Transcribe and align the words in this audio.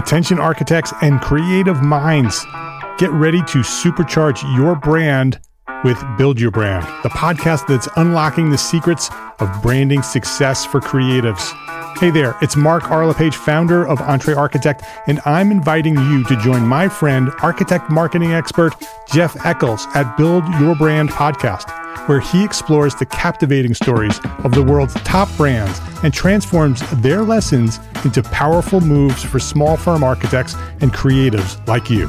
Attention 0.00 0.38
architects 0.40 0.94
and 1.02 1.20
creative 1.20 1.82
minds, 1.82 2.46
get 2.96 3.10
ready 3.10 3.40
to 3.40 3.58
supercharge 3.58 4.42
your 4.56 4.74
brand 4.74 5.38
with 5.84 6.02
Build 6.16 6.40
Your 6.40 6.50
Brand, 6.50 6.86
the 7.02 7.10
podcast 7.10 7.66
that's 7.66 7.86
unlocking 7.96 8.48
the 8.48 8.56
secrets 8.56 9.10
of 9.40 9.62
branding 9.62 10.00
success 10.00 10.64
for 10.64 10.80
creatives. 10.80 11.52
Hey 11.98 12.10
there, 12.10 12.34
it's 12.40 12.56
Mark 12.56 12.90
R. 12.90 13.06
LePage, 13.06 13.36
founder 13.36 13.86
of 13.86 14.00
Entre 14.00 14.34
Architect, 14.34 14.82
and 15.06 15.20
I'm 15.26 15.50
inviting 15.50 15.96
you 15.96 16.24
to 16.24 16.36
join 16.36 16.66
my 16.66 16.88
friend, 16.88 17.30
architect 17.42 17.90
marketing 17.90 18.32
expert 18.32 18.74
Jeff 19.12 19.36
Echols 19.44 19.86
at 19.94 20.16
Build 20.16 20.42
Your 20.60 20.74
Brand 20.74 21.10
podcast, 21.10 21.68
where 22.08 22.20
he 22.20 22.42
explores 22.42 22.94
the 22.94 23.04
captivating 23.04 23.74
stories 23.74 24.18
of 24.44 24.52
the 24.52 24.62
world's 24.62 24.94
top 25.02 25.28
brands 25.36 25.78
and 26.02 26.14
transforms 26.14 26.82
their 27.02 27.22
lessons 27.22 27.78
into 28.04 28.22
powerful 28.22 28.80
moves 28.80 29.22
for 29.22 29.38
small 29.38 29.76
firm 29.76 30.02
architects 30.02 30.54
and 30.80 30.94
creatives 30.94 31.66
like 31.68 31.90
you. 31.90 32.08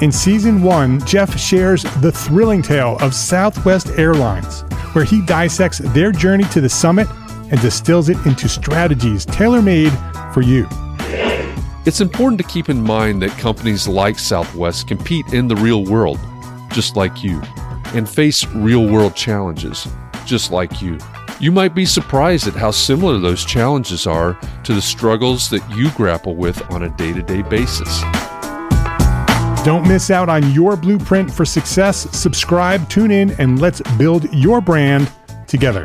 In 0.00 0.12
season 0.12 0.62
one, 0.62 1.04
Jeff 1.04 1.38
shares 1.38 1.82
the 2.00 2.12
thrilling 2.12 2.62
tale 2.62 2.96
of 3.00 3.14
Southwest 3.14 3.88
Airlines, 3.98 4.62
where 4.94 5.04
he 5.04 5.20
dissects 5.22 5.78
their 5.78 6.12
journey 6.12 6.44
to 6.44 6.60
the 6.60 6.68
summit 6.68 7.08
and 7.50 7.60
distills 7.60 8.08
it 8.08 8.16
into 8.26 8.48
strategies 8.48 9.24
tailor 9.26 9.62
made 9.62 9.92
for 10.32 10.42
you. 10.42 10.66
It's 11.86 12.00
important 12.00 12.40
to 12.40 12.46
keep 12.46 12.68
in 12.68 12.82
mind 12.82 13.22
that 13.22 13.30
companies 13.38 13.88
like 13.88 14.18
Southwest 14.18 14.86
compete 14.86 15.32
in 15.32 15.48
the 15.48 15.56
real 15.56 15.84
world, 15.84 16.20
just 16.72 16.94
like 16.94 17.24
you, 17.24 17.40
and 17.94 18.08
face 18.08 18.46
real 18.48 18.86
world 18.86 19.16
challenges, 19.16 19.88
just 20.26 20.50
like 20.52 20.82
you. 20.82 20.98
You 21.40 21.50
might 21.50 21.74
be 21.74 21.86
surprised 21.86 22.46
at 22.46 22.54
how 22.54 22.70
similar 22.70 23.18
those 23.18 23.46
challenges 23.46 24.06
are 24.06 24.38
to 24.64 24.74
the 24.74 24.82
struggles 24.82 25.48
that 25.48 25.66
you 25.74 25.90
grapple 25.92 26.36
with 26.36 26.60
on 26.70 26.82
a 26.82 26.90
day 26.90 27.14
to 27.14 27.22
day 27.22 27.40
basis. 27.40 28.02
Don't 29.64 29.86
miss 29.88 30.10
out 30.10 30.28
on 30.28 30.52
your 30.52 30.76
blueprint 30.76 31.30
for 31.32 31.44
success. 31.44 32.10
Subscribe, 32.16 32.88
tune 32.88 33.10
in, 33.10 33.30
and 33.40 33.60
let's 33.60 33.80
build 33.96 34.32
your 34.34 34.60
brand 34.60 35.10
together. 35.46 35.84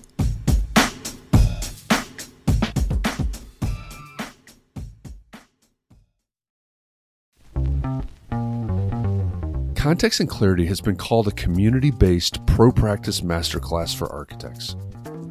Context 9.81 10.19
and 10.19 10.29
Clarity 10.29 10.67
has 10.67 10.79
been 10.79 10.95
called 10.95 11.27
a 11.27 11.31
community 11.31 11.89
based 11.89 12.45
pro 12.45 12.71
practice 12.71 13.21
masterclass 13.21 13.95
for 13.95 14.07
architects. 14.13 14.75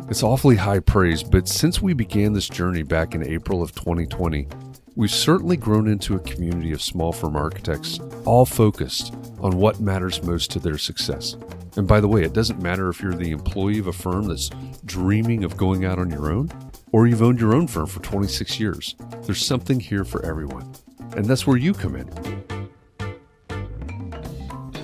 It's 0.08 0.24
awfully 0.24 0.56
high 0.56 0.80
praise, 0.80 1.22
but 1.22 1.46
since 1.46 1.80
we 1.80 1.92
began 1.92 2.32
this 2.32 2.48
journey 2.48 2.82
back 2.82 3.14
in 3.14 3.24
April 3.24 3.62
of 3.62 3.76
2020, 3.76 4.48
we've 4.96 5.12
certainly 5.12 5.56
grown 5.56 5.86
into 5.86 6.16
a 6.16 6.18
community 6.18 6.72
of 6.72 6.82
small 6.82 7.12
firm 7.12 7.36
architects, 7.36 8.00
all 8.24 8.44
focused 8.44 9.14
on 9.38 9.56
what 9.56 9.78
matters 9.78 10.20
most 10.24 10.50
to 10.50 10.58
their 10.58 10.78
success. 10.78 11.36
And 11.76 11.86
by 11.86 12.00
the 12.00 12.08
way, 12.08 12.24
it 12.24 12.32
doesn't 12.32 12.60
matter 12.60 12.88
if 12.88 13.00
you're 13.00 13.14
the 13.14 13.30
employee 13.30 13.78
of 13.78 13.86
a 13.86 13.92
firm 13.92 14.26
that's 14.26 14.50
dreaming 14.84 15.44
of 15.44 15.56
going 15.56 15.84
out 15.84 16.00
on 16.00 16.10
your 16.10 16.32
own, 16.32 16.50
or 16.90 17.06
you've 17.06 17.22
owned 17.22 17.38
your 17.38 17.54
own 17.54 17.68
firm 17.68 17.86
for 17.86 18.02
26 18.02 18.58
years. 18.58 18.96
There's 19.22 19.46
something 19.46 19.78
here 19.78 20.04
for 20.04 20.26
everyone. 20.26 20.74
And 21.16 21.24
that's 21.24 21.46
where 21.46 21.56
you 21.56 21.72
come 21.72 21.94
in. 21.94 22.59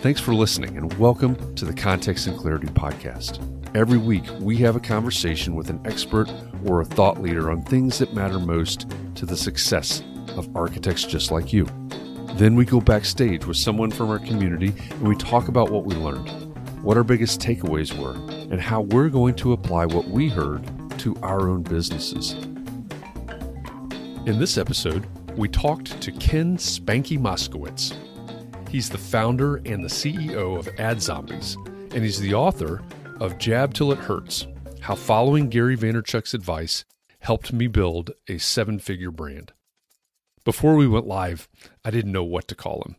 Thanks 0.07 0.21
for 0.21 0.35
listening 0.35 0.77
and 0.77 0.93
welcome 1.01 1.57
to 1.57 1.65
the 1.65 1.73
Context 1.73 2.29
and 2.29 2.39
Clarity 2.39 2.69
Podcast. 2.69 3.41
Every 3.75 3.99
week, 3.99 4.23
we 4.39 4.57
have 4.59 4.77
a 4.77 4.81
conversation 4.81 5.57
with 5.57 5.69
an 5.69 5.81
expert 5.85 6.31
or 6.65 6.81
a 6.81 6.85
thought 6.85 7.21
leader 7.21 7.51
on 7.51 7.61
things 7.63 7.99
that 7.99 8.15
matter 8.15 8.39
most 8.39 8.87
to 9.17 9.27
the 9.27 9.37
success 9.37 10.05
of 10.37 10.55
architects 10.55 11.03
just 11.03 11.33
like 11.33 11.53
you. 11.53 11.67
Then 12.35 12.55
we 12.55 12.65
go 12.65 12.81
backstage 12.81 13.47
with 13.47 13.57
someone 13.57 13.91
from 13.91 14.09
our 14.09 14.21
community 14.21 14.73
and 14.91 15.09
we 15.09 15.17
talk 15.17 15.49
about 15.49 15.73
what 15.73 15.87
we 15.87 15.97
learned, 15.97 16.31
what 16.85 16.97
our 16.97 17.03
biggest 17.03 17.41
takeaways 17.41 17.93
were, 17.99 18.15
and 18.53 18.61
how 18.61 18.83
we're 18.83 19.09
going 19.09 19.35
to 19.35 19.55
apply 19.55 19.87
what 19.87 20.07
we 20.07 20.29
heard 20.29 20.63
to 21.01 21.17
our 21.23 21.49
own 21.49 21.65
businesses. 21.65 22.35
In 24.25 24.39
this 24.39 24.57
episode, 24.57 25.05
we 25.37 25.49
talked 25.49 26.01
to 26.01 26.13
Ken 26.13 26.57
Spanky 26.59 27.19
Moskowitz. 27.19 27.93
He's 28.69 28.91
the 28.91 28.99
founder 28.99 29.57
and 29.65 29.85
the 29.85 29.89
CEO 29.89 30.59
of 30.59 30.69
Ad 30.79 31.01
Zombies, 31.01 31.57
and 31.93 32.03
he's 32.03 32.21
the 32.21 32.35
author 32.35 32.83
of 33.21 33.39
Jab 33.39 33.73
Till 33.73 33.93
It 33.93 33.99
Hurts 33.99 34.47
How 34.81 34.95
Following 34.97 35.49
Gary 35.49 35.77
Vaynerchuk's 35.77 36.35
Advice 36.35 36.85
Helped 37.21 37.53
Me 37.53 37.69
Build 37.69 38.11
a 38.29 38.39
Seven 38.39 38.79
Figure 38.79 39.13
Brand. 39.13 39.53
Before 40.45 40.75
we 40.75 40.87
went 40.87 41.07
live, 41.07 41.49
I 41.85 41.91
didn't 41.91 42.13
know 42.13 42.25
what 42.25 42.49
to 42.49 42.55
call 42.55 42.83
him. 42.83 42.97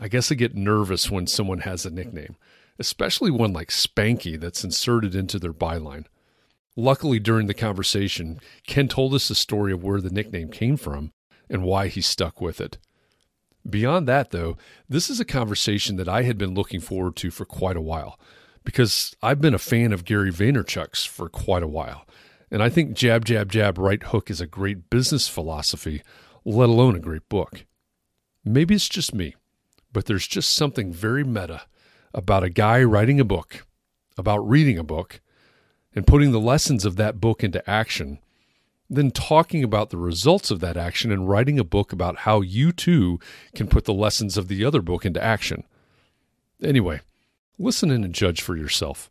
I 0.00 0.08
guess 0.08 0.32
I 0.32 0.36
get 0.36 0.54
nervous 0.54 1.10
when 1.10 1.26
someone 1.26 1.60
has 1.60 1.84
a 1.84 1.90
nickname, 1.90 2.36
especially 2.78 3.30
one 3.30 3.52
like 3.52 3.68
Spanky 3.68 4.38
that's 4.38 4.64
inserted 4.64 5.14
into 5.14 5.38
their 5.38 5.52
byline. 5.52 6.06
Luckily, 6.76 7.18
during 7.18 7.48
the 7.48 7.54
conversation, 7.54 8.40
Ken 8.66 8.88
told 8.88 9.14
us 9.14 9.28
the 9.28 9.34
story 9.34 9.72
of 9.72 9.82
where 9.82 10.00
the 10.00 10.10
nickname 10.10 10.48
came 10.48 10.76
from 10.76 11.12
and 11.50 11.64
why 11.64 11.88
he 11.88 12.00
stuck 12.00 12.40
with 12.40 12.60
it. 12.60 12.78
Beyond 13.68 14.08
that, 14.08 14.30
though, 14.30 14.56
this 14.88 15.08
is 15.08 15.20
a 15.20 15.24
conversation 15.24 15.96
that 15.96 16.08
I 16.08 16.22
had 16.22 16.36
been 16.36 16.54
looking 16.54 16.80
forward 16.80 17.16
to 17.16 17.30
for 17.30 17.44
quite 17.44 17.76
a 17.76 17.80
while 17.80 18.18
because 18.64 19.14
I've 19.22 19.40
been 19.40 19.54
a 19.54 19.58
fan 19.58 19.92
of 19.92 20.04
Gary 20.04 20.32
Vaynerchuk's 20.32 21.04
for 21.04 21.28
quite 21.28 21.62
a 21.62 21.68
while. 21.68 22.06
And 22.50 22.62
I 22.62 22.68
think 22.68 22.94
jab, 22.94 23.24
jab, 23.24 23.50
jab, 23.50 23.78
right 23.78 24.02
hook 24.02 24.30
is 24.30 24.40
a 24.40 24.46
great 24.46 24.90
business 24.90 25.28
philosophy, 25.28 26.02
let 26.44 26.68
alone 26.68 26.96
a 26.96 27.00
great 27.00 27.28
book. 27.28 27.64
Maybe 28.44 28.74
it's 28.74 28.88
just 28.88 29.14
me, 29.14 29.36
but 29.92 30.06
there's 30.06 30.26
just 30.26 30.52
something 30.52 30.92
very 30.92 31.24
meta 31.24 31.62
about 32.12 32.44
a 32.44 32.50
guy 32.50 32.82
writing 32.82 33.20
a 33.20 33.24
book, 33.24 33.64
about 34.18 34.38
reading 34.38 34.76
a 34.76 34.84
book, 34.84 35.20
and 35.94 36.06
putting 36.06 36.32
the 36.32 36.40
lessons 36.40 36.84
of 36.84 36.96
that 36.96 37.20
book 37.20 37.42
into 37.42 37.68
action 37.68 38.18
then 38.96 39.10
talking 39.10 39.64
about 39.64 39.88
the 39.88 39.96
results 39.96 40.50
of 40.50 40.60
that 40.60 40.76
action 40.76 41.10
and 41.10 41.28
writing 41.28 41.58
a 41.58 41.64
book 41.64 41.92
about 41.92 42.18
how 42.18 42.42
you 42.42 42.72
too 42.72 43.18
can 43.54 43.66
put 43.66 43.86
the 43.86 43.94
lessons 43.94 44.36
of 44.36 44.48
the 44.48 44.64
other 44.64 44.82
book 44.82 45.06
into 45.06 45.22
action. 45.22 45.64
Anyway, 46.62 47.00
listen 47.58 47.90
in 47.90 48.04
and 48.04 48.14
judge 48.14 48.42
for 48.42 48.54
yourself. 48.54 49.10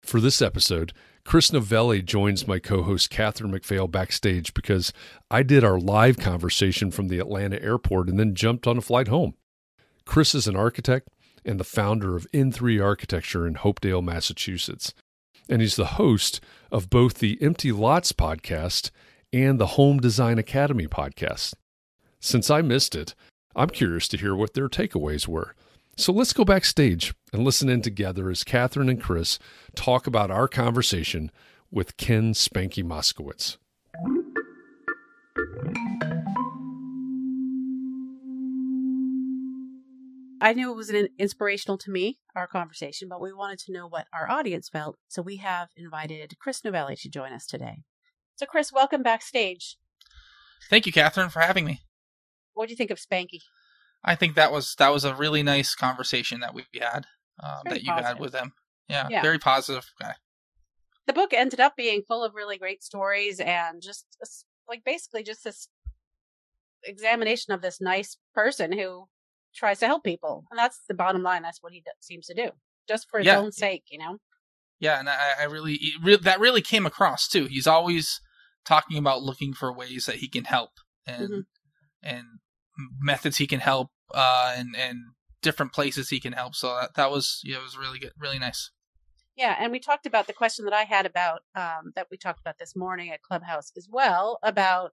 For 0.00 0.18
this 0.18 0.40
episode, 0.40 0.94
Chris 1.26 1.52
Novelli 1.52 2.00
joins 2.02 2.48
my 2.48 2.58
co 2.58 2.82
host 2.82 3.10
Catherine 3.10 3.52
McPhail 3.52 3.88
backstage 3.90 4.54
because 4.54 4.94
I 5.30 5.42
did 5.42 5.62
our 5.62 5.78
live 5.78 6.16
conversation 6.16 6.90
from 6.90 7.08
the 7.08 7.18
Atlanta 7.18 7.62
airport 7.62 8.08
and 8.08 8.18
then 8.18 8.34
jumped 8.34 8.66
on 8.66 8.78
a 8.78 8.82
flight 8.82 9.08
home. 9.08 9.34
Chris 10.06 10.34
is 10.34 10.48
an 10.48 10.56
architect 10.56 11.08
and 11.44 11.60
the 11.60 11.64
founder 11.64 12.16
of 12.16 12.26
N3 12.32 12.82
Architecture 12.82 13.46
in 13.46 13.54
Hopedale, 13.54 14.02
Massachusetts 14.02 14.94
and 15.50 15.60
he's 15.60 15.76
the 15.76 15.84
host 15.84 16.40
of 16.70 16.88
both 16.88 17.14
the 17.18 17.36
Empty 17.42 17.72
Lots 17.72 18.12
podcast 18.12 18.90
and 19.32 19.58
the 19.58 19.66
Home 19.68 19.98
Design 19.98 20.38
Academy 20.38 20.86
podcast. 20.86 21.54
Since 22.20 22.50
I 22.50 22.62
missed 22.62 22.94
it, 22.94 23.14
I'm 23.56 23.70
curious 23.70 24.06
to 24.08 24.16
hear 24.16 24.34
what 24.34 24.54
their 24.54 24.68
takeaways 24.68 25.26
were. 25.26 25.54
So 25.96 26.12
let's 26.12 26.32
go 26.32 26.44
backstage 26.44 27.12
and 27.32 27.44
listen 27.44 27.68
in 27.68 27.82
together 27.82 28.30
as 28.30 28.44
Catherine 28.44 28.88
and 28.88 29.02
Chris 29.02 29.38
talk 29.74 30.06
about 30.06 30.30
our 30.30 30.48
conversation 30.48 31.30
with 31.70 31.96
Ken 31.96 32.32
Spanky 32.32 32.84
Moskowitz. 32.84 33.58
I 40.40 40.52
knew 40.54 40.70
it 40.70 40.76
was 40.76 40.90
an 40.90 41.08
inspirational 41.18 41.76
to 41.78 41.90
me, 41.90 42.18
our 42.34 42.46
conversation, 42.46 43.08
but 43.08 43.20
we 43.20 43.32
wanted 43.32 43.58
to 43.60 43.72
know 43.72 43.86
what 43.86 44.06
our 44.12 44.30
audience 44.30 44.68
felt. 44.68 44.96
So 45.08 45.22
we 45.22 45.36
have 45.36 45.68
invited 45.76 46.34
Chris 46.40 46.64
Novelli 46.64 46.96
to 46.96 47.08
join 47.10 47.32
us 47.32 47.46
today. 47.46 47.82
So, 48.36 48.46
Chris, 48.46 48.72
welcome 48.72 49.02
backstage. 49.02 49.76
Thank 50.70 50.86
you, 50.86 50.92
Catherine, 50.92 51.28
for 51.28 51.40
having 51.40 51.64
me. 51.64 51.80
What 52.54 52.66
do 52.66 52.72
you 52.72 52.76
think 52.76 52.90
of 52.90 52.98
Spanky? 52.98 53.40
I 54.02 54.14
think 54.14 54.34
that 54.34 54.50
was 54.50 54.74
that 54.78 54.92
was 54.92 55.04
a 55.04 55.14
really 55.14 55.42
nice 55.42 55.74
conversation 55.74 56.40
that 56.40 56.54
we 56.54 56.64
had 56.80 57.06
um, 57.42 57.60
that 57.66 57.82
you 57.82 57.88
positive. 57.88 58.06
had 58.06 58.18
with 58.20 58.34
him. 58.34 58.52
Yeah, 58.88 59.08
Yeah. 59.10 59.22
very 59.22 59.38
positive 59.38 59.92
guy. 60.00 60.14
The 61.06 61.12
book 61.12 61.32
ended 61.34 61.60
up 61.60 61.76
being 61.76 62.02
full 62.06 62.24
of 62.24 62.34
really 62.34 62.56
great 62.56 62.82
stories 62.82 63.40
and 63.40 63.82
just 63.82 64.06
like 64.68 64.84
basically 64.84 65.22
just 65.22 65.44
this 65.44 65.68
examination 66.84 67.52
of 67.52 67.60
this 67.62 67.80
nice 67.80 68.16
person 68.34 68.72
who 68.72 69.08
tries 69.54 69.78
to 69.80 69.86
help 69.86 70.04
people, 70.04 70.44
and 70.50 70.58
that's 70.58 70.80
the 70.88 70.94
bottom 70.94 71.22
line. 71.22 71.42
That's 71.42 71.62
what 71.62 71.72
he 71.72 71.80
d- 71.80 71.90
seems 72.00 72.26
to 72.26 72.34
do, 72.34 72.50
just 72.88 73.08
for 73.10 73.18
his 73.18 73.26
Yeah. 73.26 73.38
own 73.38 73.52
sake, 73.52 73.84
you 73.90 73.98
know. 73.98 74.18
Yeah, 74.80 74.98
and 74.98 75.08
I, 75.08 75.32
I 75.40 75.44
really, 75.44 75.78
re- 76.02 76.16
that 76.16 76.40
really 76.40 76.62
came 76.62 76.86
across 76.86 77.28
too. 77.28 77.46
He's 77.46 77.66
always 77.66 78.20
talking 78.64 78.98
about 78.98 79.22
looking 79.22 79.52
for 79.52 79.72
ways 79.72 80.06
that 80.06 80.16
he 80.16 80.28
can 80.28 80.44
help 80.44 80.70
and 81.06 81.30
Mhm. 81.30 81.46
and 82.02 82.26
methods 83.00 83.38
he 83.38 83.46
can 83.46 83.60
help, 83.60 83.90
uh, 84.14 84.54
and 84.56 84.74
and 84.76 84.98
different 85.42 85.72
places 85.72 86.08
he 86.10 86.20
can 86.20 86.32
help. 86.32 86.54
So 86.54 86.68
that, 86.80 86.94
that 86.94 87.10
was 87.10 87.40
yeah, 87.44 87.58
it 87.58 87.62
was 87.62 87.76
really 87.76 87.98
good, 87.98 88.12
really 88.18 88.38
nice. 88.38 88.70
Yeah, 89.36 89.56
and 89.58 89.72
we 89.72 89.80
talked 89.80 90.06
about 90.06 90.26
the 90.26 90.32
question 90.32 90.64
that 90.66 90.74
I 90.74 90.82
had 90.84 91.06
about 91.06 91.42
um, 91.54 91.92
that 91.94 92.08
we 92.10 92.16
talked 92.16 92.40
about 92.40 92.58
this 92.58 92.76
morning 92.76 93.10
at 93.10 93.22
Clubhouse 93.22 93.72
as 93.76 93.88
well 93.90 94.38
about 94.42 94.92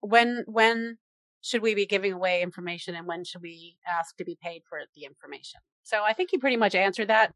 when 0.00 0.44
when 0.46 0.98
should 1.40 1.62
we 1.62 1.74
be 1.74 1.86
giving 1.86 2.12
away 2.12 2.42
information 2.42 2.94
and 2.94 3.06
when 3.06 3.24
should 3.24 3.42
we 3.42 3.76
ask 3.86 4.16
to 4.16 4.24
be 4.24 4.36
paid 4.42 4.62
for 4.68 4.80
the 4.94 5.04
information. 5.04 5.60
So 5.84 6.02
I 6.04 6.12
think 6.12 6.32
you 6.32 6.38
pretty 6.38 6.56
much 6.56 6.74
answered 6.74 7.08
that. 7.08 7.32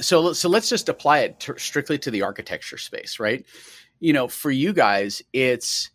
so 0.00 0.32
so 0.32 0.48
let's 0.48 0.68
just 0.68 0.88
apply 0.88 1.20
it 1.20 1.40
to, 1.40 1.58
strictly 1.58 1.98
to 1.98 2.10
the 2.10 2.22
architecture 2.22 2.78
space 2.78 3.18
right 3.20 3.44
you 4.00 4.12
know 4.12 4.26
for 4.26 4.50
you 4.50 4.72
guys 4.72 5.22
it's 5.32 5.90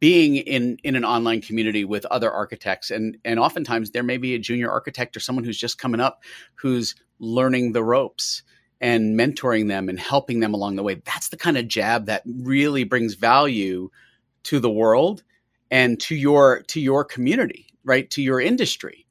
being 0.00 0.36
in 0.36 0.76
in 0.84 0.96
an 0.96 1.04
online 1.04 1.40
community 1.40 1.84
with 1.84 2.04
other 2.06 2.30
architects 2.30 2.90
and 2.90 3.16
and 3.24 3.38
oftentimes 3.38 3.90
there 3.90 4.02
may 4.02 4.16
be 4.16 4.34
a 4.34 4.38
junior 4.38 4.70
architect 4.70 5.16
or 5.16 5.20
someone 5.20 5.44
who's 5.44 5.58
just 5.58 5.78
coming 5.78 6.00
up 6.00 6.22
who's 6.56 6.94
learning 7.20 7.72
the 7.72 7.82
ropes 7.82 8.42
and 8.80 9.18
mentoring 9.18 9.68
them 9.68 9.88
and 9.88 9.98
helping 9.98 10.40
them 10.40 10.52
along 10.52 10.76
the 10.76 10.82
way 10.82 10.94
that's 11.04 11.28
the 11.28 11.36
kind 11.36 11.56
of 11.56 11.68
jab 11.68 12.06
that 12.06 12.22
really 12.26 12.84
brings 12.84 13.14
value 13.14 13.88
to 14.42 14.58
the 14.60 14.70
world 14.70 15.22
and 15.70 16.00
to 16.00 16.14
your 16.14 16.62
to 16.62 16.80
your 16.80 17.04
community 17.04 17.66
right 17.84 18.10
to 18.10 18.22
your 18.22 18.40
industry 18.40 19.06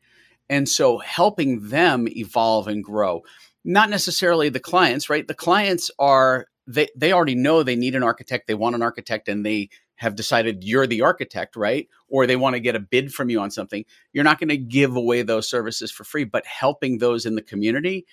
and 0.50 0.68
so 0.68 0.98
helping 1.00 1.69
them 1.69 2.07
evolve 2.09 2.68
and 2.68 2.83
grow 2.83 3.24
not 3.68 3.89
necessarily 3.89 4.48
the 4.48 4.62
clients, 4.62 5.09
right? 5.09 5.27
The 5.27 5.33
clients 5.33 5.92
are 6.00 6.48
they 6.65 6.88
they 6.95 7.12
already 7.12 7.36
know 7.36 7.62
they 7.62 7.75
need 7.75 7.95
an 7.95 8.04
architect, 8.04 8.48
they 8.48 8.54
want 8.54 8.75
an 8.75 8.81
architect 8.81 9.27
and 9.27 9.45
they 9.45 9.69
have 9.98 10.15
decided 10.15 10.63
you're 10.63 10.88
the 10.88 11.01
architect, 11.01 11.56
right? 11.56 11.88
Or 12.07 12.25
they 12.25 12.38
want 12.38 12.56
to 12.56 12.62
get 12.62 12.75
a 12.75 12.80
bid 12.80 13.13
from 13.13 13.30
you 13.30 13.42
on 13.42 13.51
something. 13.51 13.83
You're 14.13 14.24
not 14.24 14.39
going 14.39 14.50
to 14.50 14.57
give 14.57 14.95
away 14.95 15.21
those 15.21 15.50
services 15.50 15.92
for 15.92 16.06
free, 16.06 16.24
but 16.24 16.45
helping 16.45 17.00
those 17.00 17.25
in 17.25 17.36
the 17.36 17.42
community 17.42 18.06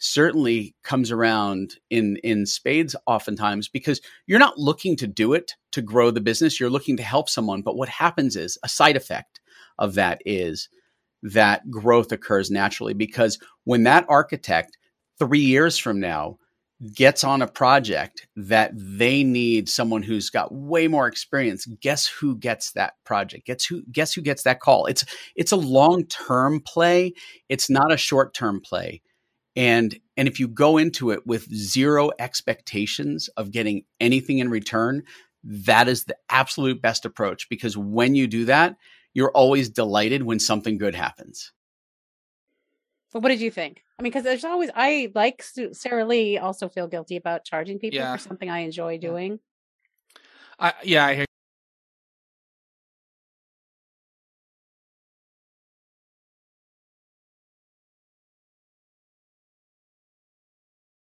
certainly 0.00 0.74
comes 0.82 1.10
around 1.10 1.74
in 1.90 2.16
in 2.24 2.46
spades 2.46 2.96
oftentimes 3.06 3.68
because 3.68 4.00
you're 4.26 4.38
not 4.38 4.58
looking 4.58 4.96
to 4.96 5.06
do 5.06 5.34
it 5.34 5.52
to 5.72 5.82
grow 5.82 6.10
the 6.10 6.20
business, 6.20 6.58
you're 6.58 6.70
looking 6.70 6.96
to 6.96 7.02
help 7.02 7.28
someone, 7.28 7.62
but 7.62 7.76
what 7.76 7.88
happens 7.88 8.34
is 8.34 8.58
a 8.64 8.68
side 8.68 8.96
effect 8.96 9.40
of 9.78 9.94
that 9.94 10.20
is 10.24 10.68
that 11.22 11.70
growth 11.70 12.12
occurs 12.12 12.50
naturally 12.50 12.94
because 12.94 13.38
when 13.64 13.82
that 13.84 14.06
architect 14.08 14.78
three 15.18 15.40
years 15.40 15.76
from 15.76 16.00
now 16.00 16.38
gets 16.94 17.22
on 17.24 17.42
a 17.42 17.46
project 17.46 18.26
that 18.36 18.72
they 18.74 19.22
need 19.22 19.68
someone 19.68 20.02
who's 20.02 20.30
got 20.30 20.50
way 20.50 20.88
more 20.88 21.06
experience 21.06 21.66
guess 21.82 22.06
who 22.06 22.34
gets 22.36 22.72
that 22.72 22.94
project? 23.04 23.46
Gets 23.46 23.66
who 23.66 23.82
guess 23.92 24.14
who 24.14 24.22
gets 24.22 24.44
that 24.44 24.60
call? 24.60 24.86
It's 24.86 25.04
it's 25.36 25.52
a 25.52 25.56
long-term 25.56 26.62
play. 26.66 27.12
It's 27.50 27.68
not 27.68 27.92
a 27.92 27.98
short-term 27.98 28.62
play 28.64 29.02
and 29.56 29.98
and 30.16 30.28
if 30.28 30.38
you 30.38 30.46
go 30.48 30.78
into 30.78 31.10
it 31.10 31.26
with 31.26 31.52
zero 31.54 32.10
expectations 32.18 33.28
of 33.36 33.50
getting 33.50 33.84
anything 34.00 34.38
in 34.38 34.48
return 34.48 35.02
that 35.42 35.88
is 35.88 36.04
the 36.04 36.16
absolute 36.28 36.80
best 36.82 37.04
approach 37.04 37.48
because 37.48 37.76
when 37.76 38.14
you 38.14 38.26
do 38.26 38.44
that 38.44 38.76
you're 39.14 39.32
always 39.32 39.68
delighted 39.70 40.22
when 40.22 40.38
something 40.38 40.78
good 40.78 40.94
happens 40.94 41.52
But 43.12 43.22
what 43.22 43.30
did 43.30 43.40
you 43.40 43.50
think? 43.50 43.82
I 43.98 44.02
mean, 44.02 44.10
because 44.12 44.22
there's 44.24 44.44
always 44.44 44.70
I 44.74 45.10
like 45.14 45.42
Sarah 45.72 46.04
Lee 46.04 46.38
also 46.38 46.68
feel 46.68 46.86
guilty 46.86 47.16
about 47.16 47.44
charging 47.44 47.78
people 47.78 47.98
Yeah. 47.98 48.16
for 48.16 48.22
something 48.22 48.48
I 48.48 48.60
enjoy 48.60 48.98
doing. 48.98 49.40
I 50.58 50.74
yeah, 50.84 51.04
I 51.06 51.14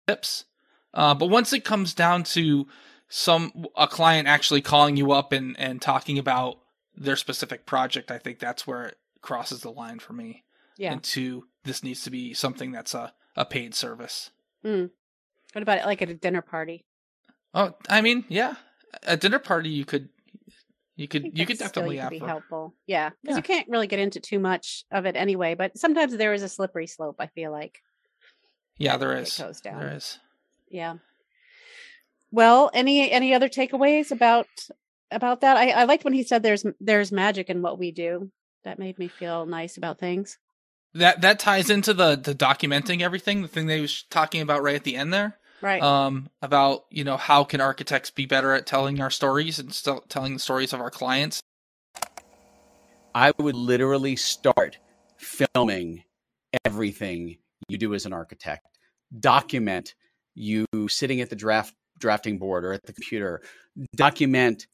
Tips, 0.08 0.44
uh, 0.94 1.14
but 1.14 1.26
once 1.26 1.52
it 1.52 1.64
comes 1.64 1.92
down 1.94 2.24
to 2.24 2.66
some 3.08 3.66
a 3.76 3.86
client 3.86 4.26
actually 4.26 4.62
calling 4.62 4.96
you 4.96 5.12
up 5.12 5.32
and 5.32 5.54
and 5.58 5.82
talking 5.82 6.18
about 6.18 6.58
their 6.96 7.16
specific 7.16 7.66
project, 7.66 8.10
I 8.10 8.18
think 8.18 8.38
that's 8.38 8.66
where 8.66 8.86
it 8.86 8.96
crosses 9.20 9.60
the 9.60 9.70
line 9.70 9.98
for 9.98 10.14
me. 10.14 10.44
Yeah. 10.78 10.92
Into 10.94 11.44
this 11.64 11.82
needs 11.82 12.02
to 12.04 12.10
be 12.10 12.32
something 12.34 12.72
that's 12.72 12.94
a 12.94 13.12
a 13.36 13.44
paid 13.44 13.74
service. 13.74 14.30
Mm. 14.64 14.90
What 15.52 15.62
about 15.62 15.84
like 15.86 16.02
at 16.02 16.10
a 16.10 16.14
dinner 16.14 16.42
party? 16.42 16.84
Oh, 17.54 17.74
I 17.88 18.00
mean, 18.00 18.24
yeah, 18.28 18.54
a 19.02 19.16
dinner 19.16 19.38
party 19.38 19.68
you 19.70 19.84
could 19.84 20.08
you 20.96 21.06
could 21.06 21.36
you 21.38 21.46
could 21.46 21.58
definitely 21.58 21.96
you 21.96 22.02
could 22.02 22.10
be 22.10 22.18
helpful. 22.18 22.74
Yeah, 22.86 23.10
because 23.22 23.34
Yeah. 23.34 23.36
you 23.36 23.42
can't 23.42 23.68
really 23.68 23.86
get 23.86 23.98
into 23.98 24.20
too 24.20 24.38
much 24.38 24.84
of 24.90 25.06
it 25.06 25.16
anyway. 25.16 25.54
But 25.54 25.76
sometimes 25.78 26.16
there 26.16 26.32
is 26.32 26.42
a 26.42 26.48
slippery 26.48 26.86
slope. 26.86 27.16
I 27.18 27.26
feel 27.26 27.52
like. 27.52 27.80
Yeah, 28.78 28.96
there 28.96 29.16
it 29.16 29.28
is. 29.28 29.36
goes 29.36 29.60
down. 29.60 29.80
There 29.80 29.94
is. 29.94 30.18
Yeah. 30.70 30.96
Well, 32.30 32.70
any 32.72 33.10
any 33.10 33.34
other 33.34 33.48
takeaways 33.48 34.10
about 34.10 34.46
about 35.10 35.40
that? 35.40 35.56
I, 35.56 35.70
I 35.70 35.84
liked 35.84 36.04
when 36.04 36.12
he 36.12 36.22
said 36.22 36.42
there's 36.42 36.64
there's 36.80 37.12
magic 37.12 37.50
in 37.50 37.62
what 37.62 37.78
we 37.78 37.90
do. 37.90 38.30
That 38.64 38.78
made 38.78 38.98
me 38.98 39.08
feel 39.08 39.46
nice 39.46 39.76
about 39.76 39.98
things. 39.98 40.38
That 40.94 41.20
that 41.22 41.38
ties 41.38 41.70
into 41.70 41.92
the 41.92 42.16
the 42.16 42.34
documenting 42.34 43.02
everything, 43.02 43.42
the 43.42 43.48
thing 43.48 43.66
they 43.66 43.80
was 43.80 44.04
talking 44.04 44.40
about 44.40 44.62
right 44.62 44.76
at 44.76 44.84
the 44.84 44.96
end 44.96 45.12
there. 45.12 45.38
Right. 45.60 45.82
Um, 45.82 46.28
about 46.40 46.84
you 46.90 47.02
know 47.02 47.16
how 47.16 47.44
can 47.44 47.60
architects 47.60 48.10
be 48.10 48.26
better 48.26 48.52
at 48.52 48.66
telling 48.66 49.00
our 49.00 49.10
stories 49.10 49.58
and 49.58 49.72
still 49.72 50.04
telling 50.08 50.34
the 50.34 50.38
stories 50.38 50.72
of 50.72 50.80
our 50.80 50.90
clients. 50.90 51.42
I 53.14 53.32
would 53.38 53.56
literally 53.56 54.14
start 54.16 54.78
filming 55.16 56.04
everything 56.64 57.38
you 57.68 57.78
do 57.78 57.94
as 57.94 58.06
an 58.06 58.12
architect. 58.12 58.66
Document 59.18 59.94
you 60.34 60.66
sitting 60.88 61.20
at 61.20 61.30
the 61.30 61.36
draft 61.36 61.74
drafting 61.98 62.38
board 62.38 62.64
or 62.64 62.72
at 62.72 62.84
the 62.84 62.92
computer. 62.92 63.42
Document 63.96 64.66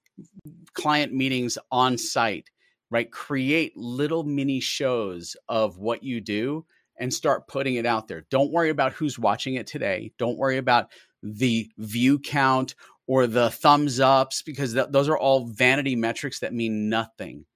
client 0.74 1.12
meetings 1.12 1.58
on 1.70 1.96
site, 1.96 2.50
right? 2.90 3.10
Create 3.10 3.76
little 3.76 4.24
mini 4.24 4.60
shows 4.60 5.36
of 5.48 5.78
what 5.78 6.02
you 6.02 6.20
do 6.20 6.64
and 6.98 7.12
start 7.12 7.48
putting 7.48 7.74
it 7.74 7.86
out 7.86 8.08
there. 8.08 8.24
Don't 8.30 8.52
worry 8.52 8.70
about 8.70 8.92
who's 8.92 9.18
watching 9.18 9.54
it 9.54 9.66
today. 9.66 10.12
Don't 10.18 10.38
worry 10.38 10.58
about 10.58 10.92
the 11.22 11.70
view 11.78 12.18
count 12.18 12.74
or 13.06 13.26
the 13.26 13.50
thumbs 13.50 14.00
ups 14.00 14.42
because 14.42 14.74
th- 14.74 14.88
those 14.90 15.08
are 15.08 15.18
all 15.18 15.46
vanity 15.46 15.96
metrics 15.96 16.40
that 16.40 16.52
mean 16.52 16.88
nothing 16.88 17.46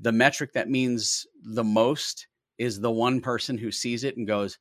the 0.00 0.12
metric 0.12 0.54
that 0.54 0.68
means 0.68 1.26
the 1.44 1.64
most 1.64 2.26
is 2.60 2.78
the 2.78 2.90
one 2.90 3.20
person 3.22 3.56
who 3.56 3.72
sees 3.72 4.04
it 4.04 4.18
and 4.18 4.26
goes, 4.26 4.58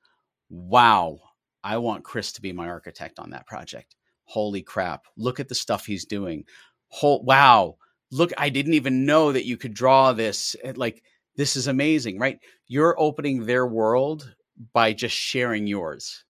Wow, 0.50 1.20
I 1.64 1.78
want 1.78 2.06
Chris 2.06 2.32
to 2.32 2.42
be 2.42 2.54
my 2.54 2.68
architect 2.70 3.20
on 3.20 3.32
that 3.32 3.46
project. 3.46 3.96
Holy 4.24 4.62
crap. 4.62 5.06
Look 5.18 5.40
at 5.40 5.50
the 5.50 5.56
stuff 5.56 5.86
he's 5.86 6.06
doing. 6.06 6.46
Whole, 6.88 7.22
wow. 7.22 7.76
Look, 8.10 8.32
I 8.38 8.50
didn't 8.50 8.74
even 8.74 9.06
know 9.06 9.32
that 9.34 9.46
you 9.46 9.58
could 9.58 9.74
draw 9.74 10.14
this. 10.14 10.56
Like, 10.76 11.04
this 11.36 11.56
is 11.56 11.68
amazing, 11.68 12.18
right? 12.20 12.40
You're 12.68 13.00
opening 13.00 13.46
their 13.46 13.68
world 13.68 14.34
by 14.74 14.94
just 14.94 15.16
sharing 15.16 15.68
yours. 15.68 16.24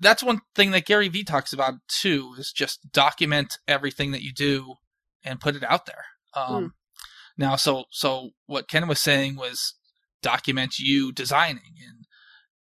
That's 0.00 0.22
one 0.22 0.40
thing 0.54 0.70
that 0.70 0.86
Gary 0.86 1.08
Vee 1.08 1.24
talks 1.24 1.52
about 1.52 1.74
too 1.88 2.34
is 2.38 2.52
just 2.52 2.92
document 2.92 3.58
everything 3.66 4.12
that 4.12 4.22
you 4.22 4.32
do 4.32 4.74
and 5.24 5.40
put 5.40 5.56
it 5.56 5.64
out 5.64 5.86
there. 5.86 6.04
Um, 6.34 6.74
Now, 7.36 7.56
so 7.56 7.84
so 7.90 8.30
what 8.46 8.68
Ken 8.68 8.86
was 8.88 9.00
saying 9.00 9.36
was 9.36 9.74
document 10.32 10.78
you 10.78 11.12
designing 11.12 11.74
and 11.86 12.06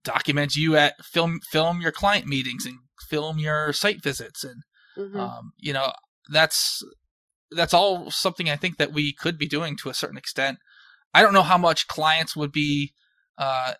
document 0.03 0.55
you 0.55 0.75
at 0.75 0.93
film 1.03 1.39
film 1.49 1.81
your 1.81 1.91
client 1.91 2.27
meetings 2.27 2.65
and 2.65 2.77
film 3.09 3.39
your 3.39 3.73
site 3.73 4.03
visits 4.03 4.43
and 4.43 4.61
Mhm. 4.97 5.19
um, 5.19 5.51
you 5.57 5.73
know 5.73 5.91
that's 6.29 6.83
that's 7.51 7.73
all 7.73 8.11
something 8.11 8.49
I 8.49 8.55
think 8.57 8.77
that 8.77 8.91
we 8.91 9.13
could 9.13 9.37
be 9.37 9.47
doing 9.47 9.77
to 9.77 9.89
a 9.89 9.93
certain 9.93 10.17
extent. 10.17 10.57
I 11.13 11.21
don't 11.21 11.33
know 11.33 11.43
how 11.43 11.57
much 11.57 11.87
clients 11.87 12.35
would 12.35 12.51
be 12.51 12.93
uh, 13.37 13.73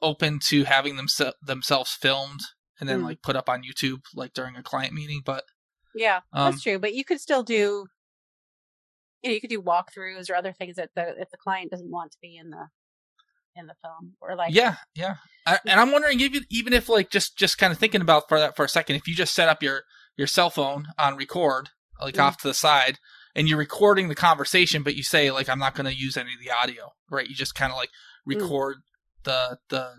open 0.00 0.38
to 0.48 0.64
having 0.64 0.96
them 0.96 1.08
themselves 1.42 1.92
filmed 1.92 2.40
and 2.78 2.88
then 2.88 3.00
Mm. 3.00 3.04
like 3.04 3.22
put 3.22 3.36
up 3.36 3.48
on 3.48 3.62
YouTube 3.62 4.00
like 4.14 4.32
during 4.32 4.56
a 4.56 4.62
client 4.62 4.94
meeting, 4.94 5.20
but 5.24 5.44
Yeah, 5.94 6.20
Um, 6.32 6.52
that's 6.52 6.62
true. 6.62 6.78
But 6.78 6.94
you 6.94 7.04
could 7.04 7.20
still 7.20 7.42
do, 7.42 7.86
you 9.22 9.28
know, 9.28 9.34
you 9.34 9.40
could 9.40 9.50
do 9.50 9.60
walkthroughs 9.62 10.30
or 10.30 10.34
other 10.36 10.52
things 10.52 10.76
that 10.76 10.90
the 10.94 11.20
if 11.20 11.28
the 11.30 11.36
client 11.36 11.70
doesn't 11.70 11.90
want 11.90 12.12
to 12.12 12.18
be 12.22 12.36
in 12.36 12.50
the 12.50 12.68
in 13.56 13.66
the 13.66 13.74
film 13.82 14.14
or 14.20 14.36
like 14.36 14.54
yeah, 14.54 14.76
yeah. 14.94 15.16
I, 15.46 15.58
and 15.66 15.80
I'm 15.80 15.92
wondering 15.92 16.20
even 16.20 16.44
even 16.50 16.72
if 16.72 16.88
like 16.88 17.10
just 17.10 17.36
just 17.36 17.58
kind 17.58 17.72
of 17.72 17.78
thinking 17.78 18.00
about 18.00 18.28
for 18.28 18.38
that 18.38 18.56
for 18.56 18.64
a 18.64 18.68
second, 18.68 18.96
if 18.96 19.08
you 19.08 19.14
just 19.14 19.34
set 19.34 19.48
up 19.48 19.62
your 19.62 19.82
your 20.16 20.26
cell 20.26 20.50
phone 20.50 20.88
on 20.98 21.16
record 21.16 21.70
like 22.00 22.14
Mm. 22.14 22.22
off 22.22 22.38
to 22.38 22.48
the 22.48 22.54
side 22.54 22.98
and 23.34 23.48
you're 23.48 23.58
recording 23.58 24.08
the 24.08 24.14
conversation, 24.14 24.82
but 24.82 24.96
you 24.96 25.02
say 25.02 25.30
like 25.30 25.48
I'm 25.48 25.58
not 25.58 25.74
going 25.74 25.86
to 25.86 25.98
use 25.98 26.16
any 26.16 26.32
of 26.34 26.40
the 26.40 26.50
audio, 26.50 26.92
right? 27.10 27.26
You 27.28 27.34
just 27.34 27.54
kind 27.54 27.72
of 27.72 27.76
like 27.76 27.90
record 28.24 28.78
mm. 28.78 29.24
the 29.24 29.58
the 29.68 29.94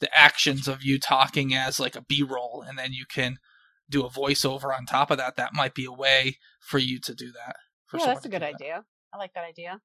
the 0.00 0.16
actions 0.16 0.68
of 0.68 0.82
you 0.82 0.98
talking 0.98 1.54
as 1.54 1.80
like 1.80 1.96
a 1.96 2.02
B-roll, 2.02 2.64
and 2.66 2.78
then 2.78 2.92
you 2.92 3.04
can 3.04 3.38
do 3.90 4.04
a 4.04 4.10
voiceover 4.10 4.76
on 4.76 4.86
top 4.86 5.10
of 5.10 5.18
that. 5.18 5.36
That 5.36 5.54
might 5.54 5.74
be 5.74 5.84
a 5.84 5.92
way 5.92 6.38
for 6.60 6.78
you 6.78 7.00
to 7.00 7.14
do 7.14 7.32
that. 7.32 7.56
Yeah, 7.92 8.06
that's 8.06 8.26
a 8.26 8.28
good 8.28 8.42
idea. 8.42 8.84
I 9.12 9.16
like 9.16 9.32
that 9.34 9.44
idea. 9.44 9.80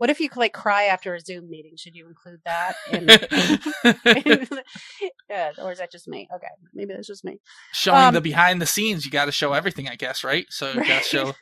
What 0.00 0.08
if 0.08 0.18
you 0.18 0.30
like 0.34 0.54
cry 0.54 0.84
after 0.84 1.14
a 1.14 1.20
Zoom 1.20 1.50
meeting? 1.50 1.72
Should 1.76 1.94
you 1.94 2.08
include 2.08 2.40
that? 2.46 2.74
In, 2.90 3.06
yeah, 5.28 5.52
or 5.58 5.72
is 5.72 5.78
that 5.78 5.92
just 5.92 6.08
me? 6.08 6.26
Okay, 6.34 6.46
maybe 6.72 6.94
that's 6.94 7.06
just 7.06 7.22
me. 7.22 7.38
Showing 7.74 8.04
um, 8.04 8.14
the 8.14 8.22
behind 8.22 8.62
the 8.62 8.66
scenes, 8.66 9.04
you 9.04 9.10
got 9.10 9.26
to 9.26 9.32
show 9.32 9.52
everything, 9.52 9.88
I 9.90 9.96
guess, 9.96 10.24
right? 10.24 10.46
So 10.48 10.70
you 10.70 10.86
got 10.86 11.02
to 11.02 11.06
show 11.06 11.34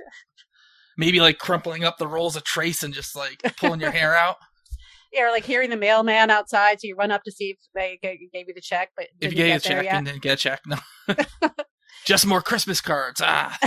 maybe 0.97 1.21
like 1.21 1.38
crumpling 1.38 1.85
up 1.85 1.99
the 1.99 2.09
rolls 2.09 2.35
of 2.35 2.43
trace 2.43 2.83
and 2.83 2.93
just 2.93 3.15
like 3.15 3.41
pulling 3.59 3.79
your 3.81 3.93
hair 3.93 4.17
out. 4.17 4.38
Yeah, 5.11 5.29
or 5.29 5.31
like 5.31 5.47
hearing 5.47 5.71
the 5.71 5.77
mailman 5.79 6.31
outside, 6.31 6.83
so 6.83 6.87
you 6.87 6.95
run 6.95 7.11
up 7.11 7.23
to 7.25 7.33
see 7.33 7.53
if 7.53 7.59
they 7.75 7.99
gave 8.03 8.19
you 8.21 8.53
the 8.55 8.61
check, 8.61 8.91
but 8.95 9.07
if 9.23 9.33
you 9.33 9.38
gave 9.38 9.57
a 9.57 9.59
check 9.59 9.87
and 9.88 10.05
didn't 10.05 10.21
get 10.21 10.35
a 10.35 10.37
check, 10.37 10.61
no, 10.67 10.77
just 12.05 12.27
more 12.27 12.43
Christmas 12.43 12.83
cards. 12.83 13.23
Ah, 13.25 13.59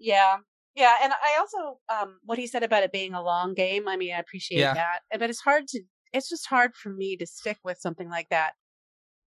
yeah, 0.00 0.38
yeah, 0.78 0.94
and 1.02 1.12
I 1.12 1.38
also 1.40 1.80
um 1.88 2.18
what 2.24 2.38
he 2.38 2.46
said 2.46 2.62
about 2.62 2.84
it 2.84 2.92
being 2.92 3.12
a 3.12 3.22
long 3.22 3.54
game. 3.54 3.88
I 3.88 3.96
mean, 3.96 4.14
I 4.14 4.18
appreciate 4.18 4.60
yeah. 4.60 4.74
that, 4.74 5.00
but 5.18 5.28
it's 5.28 5.40
hard 5.40 5.66
to. 5.68 5.82
It's 6.12 6.28
just 6.28 6.46
hard 6.46 6.74
for 6.74 6.88
me 6.88 7.16
to 7.16 7.26
stick 7.26 7.58
with 7.64 7.78
something 7.78 8.08
like 8.08 8.28
that, 8.30 8.52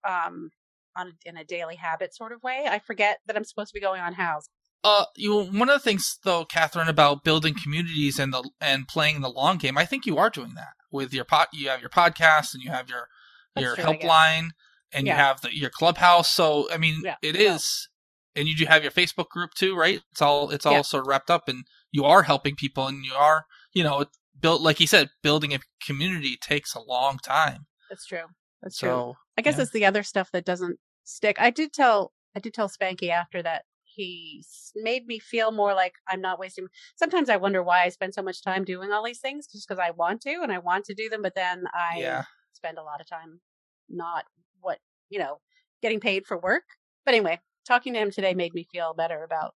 um, 0.07 0.51
on 0.97 1.13
in 1.25 1.37
a 1.37 1.45
daily 1.45 1.77
habit 1.77 2.15
sort 2.15 2.33
of 2.33 2.43
way. 2.43 2.67
I 2.69 2.81
forget 2.81 3.19
that 3.27 3.37
I'm 3.37 3.45
supposed 3.45 3.69
to 3.69 3.75
be 3.75 3.81
going 3.81 4.01
on 4.01 4.13
house. 4.13 4.49
Uh, 4.83 5.05
you 5.17 5.45
one 5.45 5.69
of 5.69 5.75
the 5.77 5.81
things 5.81 6.19
though, 6.25 6.45
Catherine, 6.45 6.89
about 6.89 7.23
building 7.23 7.55
communities 7.55 8.19
and 8.19 8.33
the 8.33 8.51
and 8.61 8.89
playing 8.89 9.21
the 9.21 9.31
long 9.31 9.57
game. 9.57 9.79
I 9.79 9.85
think 9.85 10.05
you 10.05 10.19
are 10.19 10.31
doing 10.31 10.55
that 10.57 10.75
with 10.91 11.15
your 11.15 11.25
pot. 11.25 11.49
You 11.53 11.69
have 11.69 11.81
your 11.81 11.91
podcast 11.91 12.55
and 12.55 12.63
you 12.63 12.71
have 12.71 12.89
your 12.89 13.09
That's 13.55 13.65
your 13.65 13.77
helpline 13.77 14.51
and 14.93 15.07
yeah. 15.07 15.15
you 15.15 15.23
have 15.23 15.41
the, 15.43 15.57
your 15.57 15.71
clubhouse. 15.71 16.31
So 16.31 16.69
I 16.73 16.77
mean, 16.77 17.03
yeah. 17.05 17.17
it 17.23 17.37
is 17.37 17.89
and 18.37 18.47
you 18.47 18.55
do 18.55 18.67
have 18.67 18.83
your 18.83 18.93
Facebook 18.93 19.29
group 19.29 19.55
too, 19.55 19.75
right? 19.77 20.01
It's 20.13 20.23
all 20.23 20.51
it's 20.51 20.67
all 20.67 20.75
yeah. 20.75 20.83
sort 20.83 21.03
of 21.03 21.09
wrapped 21.09 21.31
up, 21.31 21.49
and 21.49 21.65
you 21.91 22.05
are 22.05 22.23
helping 22.23 22.55
people, 22.55 22.87
and 22.87 23.05
you 23.05 23.15
are, 23.15 23.47
you 23.73 23.83
know, 23.83 24.05
built 24.41 24.63
like 24.63 24.79
he 24.79 24.87
said, 24.87 25.09
building 25.23 25.55
a 25.55 25.59
community 25.85 26.37
takes 26.41 26.75
a 26.75 26.81
long 26.81 27.19
time. 27.19 27.67
That's 27.91 28.07
true. 28.07 28.27
That's 28.63 28.79
so, 28.79 28.87
true. 28.87 29.15
I 29.39 29.43
guess 29.43 29.57
yeah. 29.57 29.63
it's 29.63 29.73
the 29.73 29.87
other 29.87 30.03
stuff 30.03 30.31
that 30.33 30.45
doesn't 30.45 30.79
stick. 31.05 31.37
I 31.41 31.51
did 31.51 31.73
tell 31.73 32.13
I 32.37 32.41
did 32.41 32.55
tell 32.55 32.69
Spanky 32.69 33.11
after 33.11 33.43
that 33.43 33.65
he 33.85 34.45
made 34.75 35.07
me 35.07 35.19
feel 35.19 35.51
more 35.51 35.73
like 35.73 35.95
I'm 36.09 36.21
not 36.21 36.39
wasting. 36.39 36.67
Sometimes 36.97 37.31
I 37.31 37.39
wonder 37.39 37.63
why 37.63 37.85
I 37.85 37.89
spend 37.89 38.13
so 38.15 38.23
much 38.23 38.43
time 38.43 38.65
doing 38.65 38.93
all 38.93 39.03
these 39.03 39.21
things, 39.21 39.47
just 39.47 39.67
because 39.67 39.83
I 39.83 39.91
want 39.93 40.21
to 40.23 40.41
and 40.43 40.53
I 40.53 40.59
want 40.59 40.85
to 40.87 40.95
do 40.95 41.09
them, 41.09 41.23
but 41.23 41.35
then 41.35 41.65
I 41.73 41.99
yeah. 41.99 42.25
spend 42.53 42.77
a 42.77 42.83
lot 42.83 43.01
of 43.01 43.09
time 43.09 43.41
not 43.89 44.25
what 44.61 44.79
you 45.09 45.19
know 45.19 45.39
getting 45.83 46.01
paid 46.01 46.27
for 46.27 46.39
work. 46.39 46.65
But 47.05 47.15
anyway, 47.15 47.41
talking 47.67 47.93
to 47.95 47.99
him 48.01 48.11
today 48.11 48.35
made 48.35 48.55
me 48.55 48.67
feel 48.71 48.95
better 48.95 49.25
about 49.25 49.55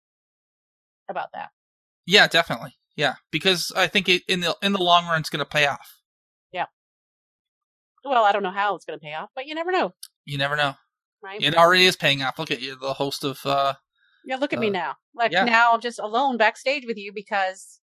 about 1.08 1.28
that. 1.34 1.50
Yeah, 2.06 2.26
definitely. 2.26 2.74
Yeah, 2.96 3.14
because 3.30 3.72
I 3.76 3.86
think 3.86 4.08
it, 4.08 4.22
in 4.28 4.40
the 4.40 4.56
in 4.62 4.72
the 4.72 4.82
long 4.82 5.06
run, 5.06 5.20
it's 5.20 5.30
going 5.30 5.44
to 5.44 5.44
pay 5.44 5.66
off. 5.66 5.98
Yeah. 6.52 6.66
Well, 8.04 8.24
I 8.24 8.32
don't 8.32 8.42
know 8.42 8.50
how 8.50 8.74
it's 8.74 8.84
going 8.84 8.98
to 8.98 9.04
pay 9.04 9.14
off, 9.14 9.30
but 9.34 9.46
you 9.46 9.54
never 9.54 9.70
know. 9.70 9.92
You 10.24 10.38
never 10.38 10.56
know. 10.56 10.74
Right. 11.22 11.40
It 11.42 11.54
already 11.54 11.86
is 11.86 11.96
paying 11.96 12.22
off. 12.22 12.38
Look 12.38 12.50
at 12.50 12.60
you, 12.60 12.76
the 12.76 12.94
host 12.94 13.24
of. 13.24 13.44
uh 13.44 13.74
Yeah, 14.24 14.36
look 14.36 14.52
at 14.52 14.58
uh, 14.58 14.62
me 14.62 14.70
now. 14.70 14.96
Like 15.14 15.32
yeah. 15.32 15.44
now, 15.44 15.72
I'm 15.74 15.80
just 15.80 15.98
alone 15.98 16.36
backstage 16.36 16.84
with 16.86 16.96
you 16.96 17.12
because 17.14 17.80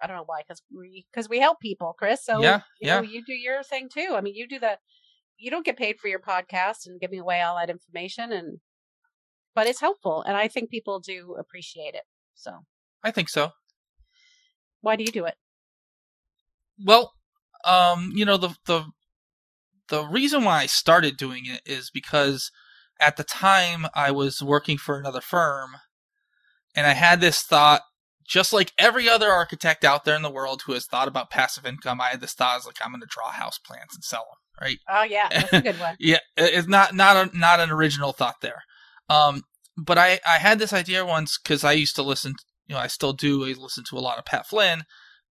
I 0.00 0.06
don't 0.06 0.16
know 0.16 0.24
why, 0.26 0.42
because 0.46 0.62
we 0.76 1.06
because 1.12 1.28
we 1.28 1.40
help 1.40 1.60
people, 1.60 1.94
Chris. 1.98 2.24
So 2.24 2.40
yeah, 2.40 2.62
you 2.80 2.88
yeah. 2.88 3.00
Know, 3.00 3.06
you 3.06 3.22
do 3.24 3.34
your 3.34 3.62
thing 3.62 3.88
too. 3.92 4.14
I 4.14 4.20
mean, 4.20 4.34
you 4.34 4.48
do 4.48 4.58
the. 4.58 4.78
You 5.36 5.52
don't 5.52 5.64
get 5.64 5.76
paid 5.76 6.00
for 6.00 6.08
your 6.08 6.18
podcast 6.18 6.86
and 6.86 7.00
giving 7.00 7.20
away 7.20 7.42
all 7.42 7.56
that 7.56 7.70
information, 7.70 8.32
and 8.32 8.58
but 9.58 9.66
it's 9.66 9.80
helpful 9.80 10.22
and 10.22 10.36
I 10.36 10.46
think 10.46 10.70
people 10.70 11.00
do 11.00 11.34
appreciate 11.36 11.96
it. 11.96 12.04
So 12.36 12.60
I 13.02 13.10
think 13.10 13.28
so. 13.28 13.50
Why 14.82 14.94
do 14.94 15.02
you 15.02 15.10
do 15.10 15.24
it? 15.24 15.34
Well, 16.80 17.12
um, 17.64 18.12
you 18.14 18.24
know, 18.24 18.36
the 18.36 18.54
the 18.66 18.84
the 19.88 20.04
reason 20.04 20.44
why 20.44 20.60
I 20.60 20.66
started 20.66 21.16
doing 21.16 21.42
it 21.46 21.62
is 21.66 21.90
because 21.90 22.52
at 23.00 23.16
the 23.16 23.24
time 23.24 23.88
I 23.96 24.12
was 24.12 24.40
working 24.40 24.78
for 24.78 24.96
another 24.96 25.20
firm 25.20 25.70
and 26.76 26.86
I 26.86 26.92
had 26.92 27.20
this 27.20 27.42
thought 27.42 27.82
just 28.28 28.52
like 28.52 28.72
every 28.78 29.08
other 29.08 29.28
architect 29.28 29.84
out 29.84 30.04
there 30.04 30.14
in 30.14 30.22
the 30.22 30.30
world 30.30 30.62
who 30.66 30.72
has 30.74 30.86
thought 30.86 31.08
about 31.08 31.30
passive 31.30 31.66
income, 31.66 32.00
I 32.00 32.10
had 32.10 32.20
this 32.20 32.34
thought 32.34 32.52
I 32.52 32.56
was 32.58 32.66
like, 32.66 32.76
I'm 32.80 32.92
going 32.92 33.00
to 33.00 33.08
draw 33.10 33.32
house 33.32 33.58
plans 33.58 33.90
and 33.92 34.04
sell 34.04 34.24
them, 34.30 34.68
right? 34.68 34.78
Oh 34.88 35.02
yeah, 35.02 35.28
that's 35.30 35.52
a 35.52 35.62
good 35.62 35.80
one. 35.80 35.96
yeah, 35.98 36.18
it's 36.36 36.68
not 36.68 36.94
not 36.94 37.16
a, 37.16 37.36
not 37.36 37.58
an 37.58 37.72
original 37.72 38.12
thought 38.12 38.36
there. 38.40 38.62
Um, 39.08 39.42
but 39.76 39.98
I, 39.98 40.20
I 40.26 40.38
had 40.38 40.58
this 40.58 40.72
idea 40.72 41.04
once 41.04 41.38
because 41.38 41.64
I 41.64 41.72
used 41.72 41.96
to 41.96 42.02
listen, 42.02 42.34
you 42.66 42.74
know, 42.74 42.80
I 42.80 42.88
still 42.88 43.12
do. 43.12 43.44
I 43.44 43.52
listen 43.52 43.84
to 43.88 43.96
a 43.96 44.00
lot 44.00 44.18
of 44.18 44.24
Pat 44.24 44.46
Flynn, 44.46 44.84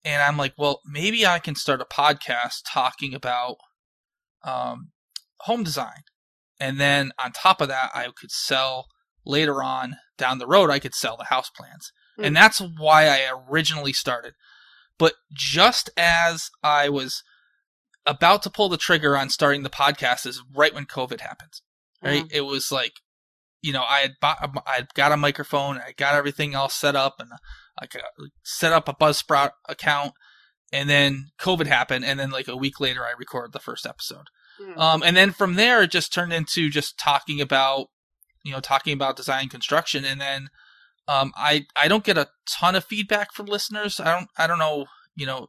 and 0.04 0.22
I'm 0.22 0.36
like, 0.36 0.54
well, 0.56 0.80
maybe 0.86 1.26
I 1.26 1.38
can 1.38 1.54
start 1.56 1.80
a 1.80 1.84
podcast 1.84 2.62
talking 2.72 3.14
about 3.14 3.56
um, 4.44 4.92
home 5.40 5.64
design, 5.64 6.04
and 6.60 6.80
then 6.80 7.10
on 7.22 7.32
top 7.32 7.60
of 7.60 7.68
that, 7.68 7.90
I 7.94 8.08
could 8.16 8.30
sell 8.30 8.86
later 9.24 9.62
on 9.62 9.96
down 10.16 10.38
the 10.38 10.46
road. 10.46 10.70
I 10.70 10.78
could 10.78 10.94
sell 10.94 11.16
the 11.16 11.24
house 11.24 11.50
plans, 11.50 11.92
mm-hmm. 12.16 12.26
and 12.26 12.36
that's 12.36 12.60
why 12.60 13.08
I 13.08 13.28
originally 13.50 13.92
started. 13.92 14.34
But 14.98 15.14
just 15.32 15.90
as 15.96 16.48
I 16.62 16.88
was 16.88 17.22
about 18.06 18.42
to 18.44 18.50
pull 18.50 18.68
the 18.68 18.78
trigger 18.78 19.16
on 19.16 19.28
starting 19.28 19.64
the 19.64 19.70
podcast, 19.70 20.24
is 20.24 20.42
right 20.54 20.72
when 20.72 20.86
COVID 20.86 21.20
happened. 21.20 21.60
Right, 22.02 22.24
mm-hmm. 22.24 22.36
it 22.36 22.42
was 22.42 22.70
like 22.70 23.00
you 23.62 23.72
know, 23.72 23.82
I 23.82 24.00
had 24.00 24.14
bought, 24.20 24.38
I 24.66 24.86
got 24.94 25.12
a 25.12 25.16
microphone, 25.16 25.78
I 25.78 25.92
got 25.96 26.14
everything 26.14 26.54
all 26.54 26.68
set 26.68 26.94
up, 26.94 27.16
and 27.18 27.30
I 27.80 27.86
set 28.44 28.72
up 28.72 28.88
a 28.88 28.94
Buzzsprout 28.94 29.50
account, 29.68 30.12
and 30.72 30.88
then 30.88 31.30
COVID 31.40 31.66
happened, 31.66 32.04
and 32.04 32.18
then 32.18 32.30
like 32.30 32.48
a 32.48 32.56
week 32.56 32.80
later, 32.80 33.04
I 33.04 33.12
recorded 33.18 33.52
the 33.52 33.60
first 33.60 33.86
episode. 33.86 34.26
Mm. 34.60 34.78
Um, 34.78 35.02
and 35.02 35.16
then 35.16 35.32
from 35.32 35.54
there, 35.54 35.82
it 35.82 35.90
just 35.90 36.12
turned 36.12 36.32
into 36.32 36.70
just 36.70 36.98
talking 36.98 37.40
about, 37.40 37.88
you 38.44 38.52
know, 38.52 38.60
talking 38.60 38.92
about 38.92 39.16
design 39.16 39.48
construction, 39.48 40.04
and 40.04 40.20
then 40.20 40.48
um, 41.08 41.32
I 41.36 41.66
I 41.76 41.88
don't 41.88 42.04
get 42.04 42.18
a 42.18 42.28
ton 42.48 42.74
of 42.74 42.84
feedback 42.84 43.32
from 43.32 43.46
listeners. 43.46 44.00
I 44.00 44.16
don't 44.16 44.28
I 44.36 44.46
don't 44.46 44.58
know, 44.58 44.86
you 45.14 45.26
know, 45.26 45.48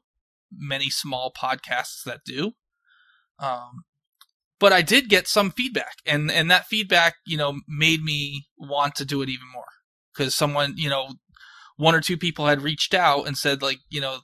many 0.51 0.89
small 0.89 1.31
podcasts 1.31 2.03
that 2.05 2.21
do. 2.25 2.53
Um, 3.39 3.83
but 4.59 4.73
I 4.73 4.81
did 4.81 5.09
get 5.09 5.27
some 5.27 5.51
feedback, 5.51 5.97
and 6.05 6.31
and 6.31 6.49
that 6.49 6.65
feedback, 6.65 7.15
you 7.25 7.37
know, 7.37 7.59
made 7.67 8.03
me 8.03 8.47
want 8.57 8.95
to 8.95 9.05
do 9.05 9.21
it 9.21 9.29
even 9.29 9.47
more 9.53 9.65
because 10.13 10.35
someone, 10.35 10.73
you 10.77 10.89
know, 10.89 11.13
one 11.75 11.95
or 11.95 12.01
two 12.01 12.17
people 12.17 12.47
had 12.47 12.61
reached 12.61 12.93
out 12.93 13.27
and 13.27 13.37
said 13.37 13.61
like, 13.61 13.79
you 13.89 14.01
know, 14.01 14.19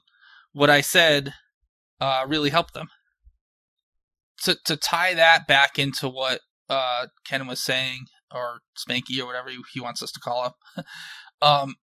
what 0.52 0.70
I 0.70 0.80
said 0.80 1.34
uh, 2.00 2.24
really 2.26 2.50
helped 2.50 2.74
them. 2.74 2.88
To 4.42 4.56
to 4.64 4.76
tie 4.76 5.14
that 5.14 5.46
back 5.46 5.78
into 5.78 6.08
what 6.08 6.40
uh, 6.68 7.06
Ken 7.24 7.46
was 7.46 7.62
saying, 7.62 8.06
or 8.32 8.58
Spanky, 8.76 9.20
or 9.20 9.26
whatever 9.26 9.50
he 9.72 9.80
wants 9.80 10.02
us 10.02 10.10
to 10.12 10.20
call 10.20 10.44
him. 10.44 10.84
um, 11.42 11.74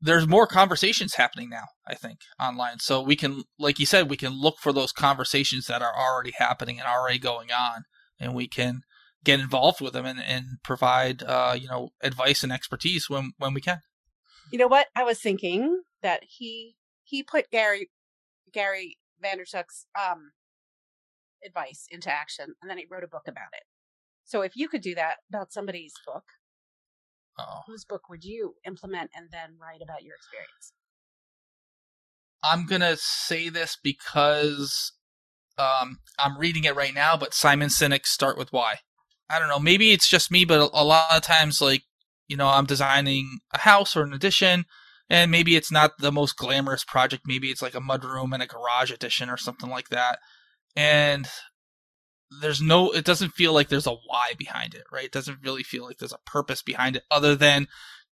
there's 0.00 0.26
more 0.26 0.46
conversations 0.46 1.14
happening 1.14 1.50
now, 1.50 1.66
I 1.86 1.94
think, 1.94 2.20
online. 2.40 2.78
So 2.78 3.02
we 3.02 3.16
can, 3.16 3.42
like 3.58 3.78
you 3.78 3.86
said, 3.86 4.08
we 4.08 4.16
can 4.16 4.32
look 4.32 4.56
for 4.58 4.72
those 4.72 4.92
conversations 4.92 5.66
that 5.66 5.82
are 5.82 5.94
already 5.96 6.32
happening 6.38 6.78
and 6.78 6.88
already 6.88 7.18
going 7.18 7.50
on, 7.52 7.82
and 8.18 8.34
we 8.34 8.48
can 8.48 8.80
get 9.24 9.40
involved 9.40 9.80
with 9.80 9.92
them 9.92 10.06
and, 10.06 10.20
and 10.20 10.44
provide, 10.64 11.22
uh, 11.22 11.54
you 11.58 11.68
know, 11.68 11.90
advice 12.02 12.42
and 12.42 12.52
expertise 12.52 13.10
when 13.10 13.32
when 13.38 13.52
we 13.54 13.60
can. 13.60 13.80
You 14.50 14.58
know 14.58 14.68
what? 14.68 14.86
I 14.96 15.04
was 15.04 15.20
thinking 15.20 15.82
that 16.02 16.22
he 16.26 16.76
he 17.04 17.22
put 17.22 17.50
Gary 17.50 17.90
Gary 18.52 18.98
Vaynerchuk's 19.22 19.86
um 19.98 20.32
advice 21.44 21.86
into 21.90 22.10
action, 22.10 22.54
and 22.60 22.70
then 22.70 22.78
he 22.78 22.86
wrote 22.90 23.04
a 23.04 23.08
book 23.08 23.28
about 23.28 23.52
it. 23.52 23.64
So 24.24 24.42
if 24.42 24.56
you 24.56 24.68
could 24.68 24.82
do 24.82 24.94
that 24.94 25.16
about 25.28 25.52
somebody's 25.52 25.94
book, 26.06 26.24
oh. 27.40 27.60
whose 27.66 27.84
book 27.84 28.08
would 28.08 28.24
you 28.24 28.54
implement 28.66 29.10
and 29.14 29.28
then 29.30 29.56
write 29.60 29.80
about 29.82 30.02
your 30.02 30.14
experience? 30.14 30.72
I'm 32.42 32.66
gonna 32.66 32.96
say 32.96 33.48
this 33.48 33.76
because 33.82 34.92
um, 35.58 35.98
I'm 36.18 36.38
reading 36.38 36.64
it 36.64 36.74
right 36.74 36.94
now, 36.94 37.16
but 37.16 37.34
Simon 37.34 37.68
Sinek 37.68 38.06
Start 38.06 38.38
with 38.38 38.52
Why. 38.52 38.76
I 39.28 39.38
don't 39.38 39.48
know. 39.48 39.60
Maybe 39.60 39.92
it's 39.92 40.08
just 40.08 40.30
me, 40.30 40.44
but 40.44 40.70
a, 40.72 40.84
lot 40.84 41.14
of 41.14 41.22
times, 41.22 41.60
like 41.60 41.82
you 42.28 42.36
know, 42.36 42.48
I'm 42.48 42.66
designing 42.66 43.40
a 43.52 43.58
house 43.58 43.96
or 43.96 44.02
an 44.02 44.12
addition, 44.12 44.64
and 45.08 45.30
maybe 45.30 45.54
it's 45.54 45.70
not 45.70 45.98
the 45.98 46.12
most 46.12 46.36
glamorous 46.36 46.84
project. 46.84 47.24
Maybe 47.26 47.48
it's 47.48 47.62
like 47.62 47.74
a 47.74 47.80
mudroom 47.80 48.32
and 48.32 48.42
a 48.42 48.46
garage 48.46 48.90
addition 48.90 49.28
or 49.28 49.36
something 49.36 49.68
like 49.68 49.90
that. 49.90 50.18
And 50.74 51.28
there's 52.40 52.60
no 52.60 52.90
it 52.90 53.04
doesn't 53.04 53.32
feel 53.32 53.52
like 53.52 53.68
there's 53.68 53.86
a 53.86 53.90
why 53.90 54.32
behind 54.38 54.74
it 54.74 54.84
right 54.92 55.06
it 55.06 55.12
doesn't 55.12 55.42
really 55.42 55.62
feel 55.64 55.84
like 55.84 55.98
there's 55.98 56.12
a 56.12 56.30
purpose 56.30 56.62
behind 56.62 56.96
it 56.96 57.02
other 57.10 57.34
than 57.34 57.66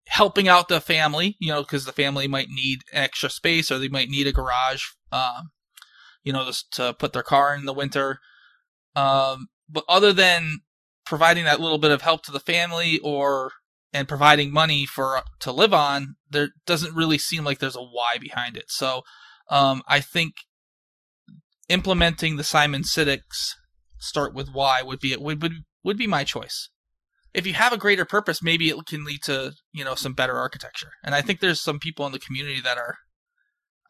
helping 0.08 0.48
out 0.48 0.68
the 0.68 0.82
family, 0.82 1.38
you 1.40 1.52
know, 1.52 1.62
because 1.62 1.86
the 1.86 1.92
family 1.92 2.28
might 2.28 2.50
need 2.50 2.82
extra 2.92 3.30
space 3.30 3.72
or 3.72 3.80
they 3.80 3.88
might 3.88 4.10
need 4.10 4.28
a 4.28 4.34
garage, 4.34 4.84
um, 5.12 5.52
you 6.24 6.34
know, 6.34 6.46
just 6.46 6.72
to 6.74 6.94
put 6.94 7.14
their 7.14 7.24
car 7.24 7.56
in 7.56 7.66
the 7.66 7.74
winter. 7.74 8.20
Um, 8.96 9.48
but 9.70 9.86
other 9.88 10.14
than 10.14 10.60
providing 11.06 11.46
that 11.46 11.60
little 11.60 11.78
bit 11.78 11.92
of 11.92 12.02
help 12.02 12.24
to 12.24 12.32
the 12.32 12.40
family 12.40 13.00
or 13.04 13.52
and 13.94 14.08
providing 14.08 14.52
money 14.52 14.86
for 14.86 15.22
to 15.40 15.52
live 15.52 15.74
on, 15.74 16.16
there 16.30 16.50
doesn't 16.66 16.96
really 16.96 17.18
seem 17.18 17.44
like 17.44 17.60
there's 17.60 17.76
a 17.76 17.82
why 17.82 18.18
behind 18.20 18.58
it. 18.58 18.66
So 18.70 19.04
um, 19.50 19.84
I 19.88 20.00
think 20.00 20.34
implementing 21.70 22.36
the 22.36 22.44
Simon 22.44 22.84
Sinek's 22.84 23.56
start 24.04 24.34
with 24.34 24.50
why 24.52 24.82
would 24.82 25.00
be 25.00 25.16
would 25.16 25.42
would 25.42 25.54
would 25.84 25.98
be 25.98 26.08
my 26.08 26.24
choice. 26.24 26.70
If 27.34 27.48
you 27.48 27.54
have 27.54 27.74
a 27.74 27.78
greater 27.78 28.06
purpose, 28.06 28.44
maybe 28.44 28.70
it 28.70 28.86
can 28.86 29.06
lead 29.06 29.24
to 29.24 29.54
you 29.72 29.84
know 29.84 29.96
some 29.96 30.14
better 30.14 30.38
architecture. 30.38 30.92
And 31.04 31.16
I 31.16 31.22
think 31.22 31.40
there's 31.40 31.62
some 31.62 31.80
people 31.80 32.06
in 32.06 32.12
the 32.12 32.20
community 32.20 32.62
that 32.62 32.78
are, 32.78 32.98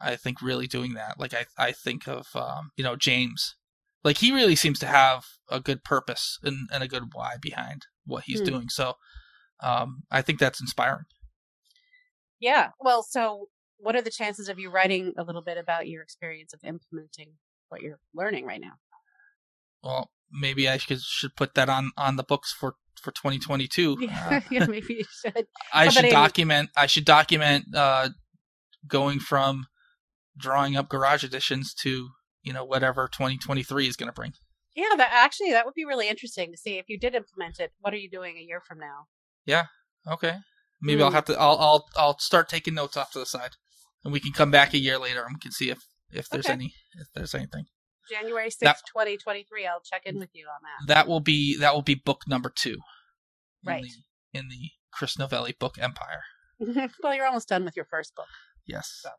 I 0.00 0.16
think, 0.16 0.40
really 0.40 0.66
doing 0.66 0.94
that. 0.94 1.18
Like 1.18 1.34
I 1.34 1.46
I 1.58 1.72
think 1.72 2.08
of 2.08 2.26
um, 2.34 2.70
you 2.76 2.84
know 2.84 2.96
James, 2.96 3.56
like 4.02 4.18
he 4.18 4.32
really 4.32 4.56
seems 4.56 4.78
to 4.80 4.86
have 4.86 5.24
a 5.50 5.60
good 5.60 5.84
purpose 5.84 6.38
and, 6.42 6.68
and 6.72 6.82
a 6.82 6.88
good 6.88 7.04
why 7.12 7.34
behind 7.40 7.86
what 8.06 8.24
he's 8.24 8.40
Hmm. 8.40 8.46
doing. 8.46 8.68
So 8.68 8.94
um, 9.60 10.04
I 10.10 10.22
think 10.22 10.38
that's 10.38 10.60
inspiring. 10.60 11.04
Yeah. 12.40 12.70
Well, 12.80 13.02
so 13.02 13.48
what 13.78 13.96
are 13.96 14.02
the 14.02 14.10
chances 14.10 14.48
of 14.48 14.58
you 14.58 14.70
writing 14.70 15.12
a 15.18 15.24
little 15.24 15.42
bit 15.42 15.58
about 15.58 15.88
your 15.88 16.02
experience 16.02 16.52
of 16.52 16.60
implementing 16.64 17.34
what 17.68 17.82
you're 17.82 17.98
learning 18.14 18.44
right 18.44 18.60
now? 18.60 18.74
Well, 19.84 20.10
maybe 20.32 20.68
I 20.68 20.78
should 20.78 21.00
should 21.00 21.36
put 21.36 21.54
that 21.54 21.68
on 21.68 21.90
on 21.96 22.16
the 22.16 22.22
books 22.24 22.52
for 22.52 22.76
for 23.00 23.10
2022. 23.12 23.96
Uh, 24.00 24.00
Yeah, 24.00 24.40
yeah, 24.50 24.66
maybe 24.66 24.94
you 24.94 25.04
should. 25.22 25.46
I 25.72 25.84
How 25.84 25.90
should 25.90 26.10
document. 26.10 26.70
I 26.76 26.86
should 26.86 27.04
document 27.04 27.66
uh, 27.74 28.08
going 28.86 29.20
from 29.20 29.66
drawing 30.36 30.76
up 30.76 30.88
garage 30.88 31.22
additions 31.24 31.74
to 31.82 32.10
you 32.42 32.52
know 32.52 32.64
whatever 32.64 33.08
2023 33.08 33.86
is 33.88 33.96
going 33.96 34.08
to 34.08 34.12
bring. 34.12 34.32
Yeah, 34.74 34.96
that 34.96 35.10
actually 35.12 35.52
that 35.52 35.64
would 35.66 35.74
be 35.74 35.84
really 35.84 36.08
interesting 36.08 36.50
to 36.50 36.58
see 36.58 36.78
if 36.78 36.86
you 36.88 36.98
did 36.98 37.14
implement 37.14 37.60
it. 37.60 37.72
What 37.80 37.92
are 37.94 37.98
you 37.98 38.10
doing 38.10 38.36
a 38.38 38.40
year 38.42 38.60
from 38.66 38.78
now? 38.78 39.06
Yeah. 39.46 39.66
Okay, 40.06 40.38
maybe 40.82 41.02
I'll 41.02 41.10
Hmm. 41.10 41.14
have 41.14 41.24
to. 41.26 41.38
I'll 41.38 41.58
I'll 41.58 41.86
I'll 41.96 42.18
start 42.18 42.48
taking 42.48 42.74
notes 42.74 42.96
off 42.96 43.12
to 43.12 43.18
the 43.18 43.26
side, 43.26 43.52
and 44.02 44.12
we 44.12 44.20
can 44.20 44.32
come 44.32 44.50
back 44.50 44.74
a 44.74 44.78
year 44.78 44.98
later 44.98 45.22
and 45.24 45.34
we 45.36 45.40
can 45.40 45.52
see 45.52 45.70
if 45.70 45.78
if 46.10 46.28
there's 46.28 46.46
Okay. 46.46 46.54
any 46.54 46.74
if 46.94 47.08
there's 47.14 47.34
anything. 47.34 47.64
January 48.10 48.50
sixth, 48.50 48.60
That- 48.62 48.82
twenty 48.90 49.16
twenty 49.16 49.44
three. 49.44 49.66
I'll 49.66 49.80
check 49.80 50.02
in 50.04 50.18
with 50.18 50.30
you 50.34 50.46
on 50.46 50.60
that. 50.62 50.94
That 50.94 51.08
will 51.08 51.20
be 51.20 51.56
that 51.58 51.74
will 51.74 51.82
be 51.82 51.94
book 51.94 52.22
number 52.28 52.50
two. 52.54 52.78
in 53.62 53.70
Right. 53.70 53.82
the- 53.82 54.38
in 54.38 54.48
the 54.48 54.70
Chris 54.92 55.18
Novelli 55.18 55.52
book 55.58 55.78
Empire. 55.78 56.22
well, 57.02 57.14
you're 57.14 57.26
almost 57.26 57.48
done 57.48 57.64
with 57.64 57.76
your 57.76 57.86
first 57.86 58.14
book. 58.14 58.26
Yes. 58.66 59.00
So. 59.02 59.10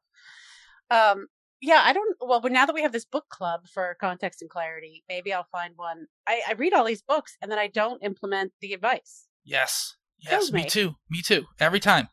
Um, 0.90 1.28
yeah, 1.62 1.82
I 1.84 1.94
don't. 1.94 2.16
Well, 2.22 2.42
but 2.42 2.52
now 2.52 2.66
that 2.66 2.76
we 2.76 2.82
have 2.84 2.92
this 2.92 3.06
book 3.06 3.26
club 3.30 3.62
for 3.74 3.96
context 4.00 4.42
and 4.42 4.50
clarity, 4.52 5.04
maybe 5.10 5.34
I'll 5.34 5.48
find 5.52 5.74
one. 5.76 6.06
I, 6.28 6.42
I 6.48 6.54
read 6.54 6.74
all 6.74 6.86
these 6.86 7.02
books 7.02 7.38
and 7.42 7.52
then 7.52 7.58
I 7.60 7.68
don't 7.68 8.04
implement 8.04 8.52
the 8.62 8.74
advice. 8.74 9.28
Yes. 9.44 9.96
Yes. 10.20 10.52
Me 10.52 10.64
me. 10.64 10.70
too. 10.70 10.96
Me 11.10 11.22
too. 11.22 11.46
Every 11.60 11.80
time. 11.80 12.10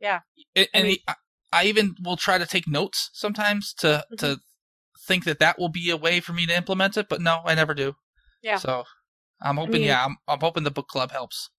Yeah. 0.00 0.20
And, 0.54 0.68
I 0.74 0.78
and 0.78 0.86
mean- 0.88 0.98
I, 1.08 1.14
I 1.52 1.64
even 1.64 1.94
will 2.02 2.16
try 2.16 2.38
to 2.38 2.46
take 2.46 2.66
notes 2.68 3.10
sometimes 3.12 3.72
to 3.74 4.04
Mhm. 4.12 4.18
to 4.18 4.40
think 5.06 5.24
that 5.24 5.38
that 5.38 5.58
will 5.58 5.68
be 5.68 5.90
a 5.90 5.96
way 5.96 6.20
for 6.20 6.32
me 6.32 6.46
to 6.46 6.56
implement 6.56 6.96
it, 6.96 7.08
but 7.08 7.20
no, 7.20 7.40
I 7.44 7.54
never 7.54 7.74
do. 7.74 7.94
Yeah. 8.42 8.56
So 8.56 8.84
I'm 9.40 9.56
hoping. 9.56 9.72
mean- 9.74 9.82
yeah, 9.84 10.04
I'm 10.04 10.16
I'm 10.28 10.40
hoping 10.40 10.64
the 10.64 10.70
book 10.70 10.88
club 10.88 11.10
helps. 11.12 11.50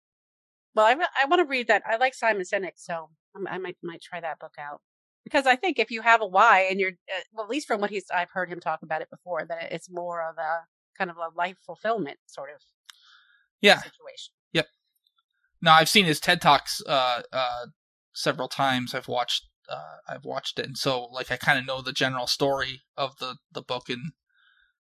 Well, 0.74 0.86
I, 0.86 0.96
I 1.22 1.26
want 1.26 1.40
to 1.40 1.44
read 1.48 1.68
that. 1.68 1.82
I 1.88 1.96
like 1.96 2.14
Simon 2.14 2.42
Sinek, 2.42 2.72
so 2.76 3.10
I'm- 3.36 3.46
I 3.48 3.58
might 3.58 3.76
might 3.82 4.02
try 4.02 4.20
that 4.20 4.38
book 4.38 4.54
out 4.58 4.80
because 5.24 5.46
I 5.46 5.56
think 5.56 5.78
if 5.78 5.90
you 5.90 6.02
have 6.02 6.20
a 6.20 6.26
why 6.26 6.66
and 6.70 6.78
you're 6.80 6.90
uh, 6.92 7.20
well, 7.32 7.44
at 7.44 7.50
least 7.50 7.66
from 7.66 7.80
what 7.80 7.90
he's 7.90 8.06
I've 8.12 8.30
heard 8.30 8.48
him 8.48 8.60
talk 8.60 8.82
about 8.82 9.02
it 9.02 9.10
before, 9.10 9.44
that 9.46 9.72
it's 9.72 9.90
more 9.90 10.22
of 10.28 10.36
a 10.38 10.60
kind 10.98 11.10
of 11.10 11.16
a 11.16 11.28
life 11.36 11.56
fulfillment 11.64 12.18
sort 12.26 12.50
of 12.54 12.60
Yeah. 13.60 13.76
situation. 13.78 14.32
Yeah. 14.52 14.62
Now 15.62 15.74
I've 15.74 15.88
seen 15.88 16.04
his 16.04 16.20
TED 16.20 16.40
talks 16.40 16.80
uh 16.86 17.22
uh 17.32 17.66
several 18.14 18.48
times. 18.48 18.94
I've 18.94 19.08
watched 19.08 19.48
uh 19.68 19.96
I've 20.08 20.24
watched 20.24 20.58
it, 20.58 20.66
and 20.66 20.78
so 20.78 21.04
like 21.04 21.30
I 21.30 21.36
kind 21.36 21.58
of 21.58 21.66
know 21.66 21.80
the 21.80 21.92
general 21.92 22.26
story 22.26 22.82
of 22.96 23.18
the 23.18 23.36
the 23.52 23.62
book 23.62 23.88
and 23.88 24.12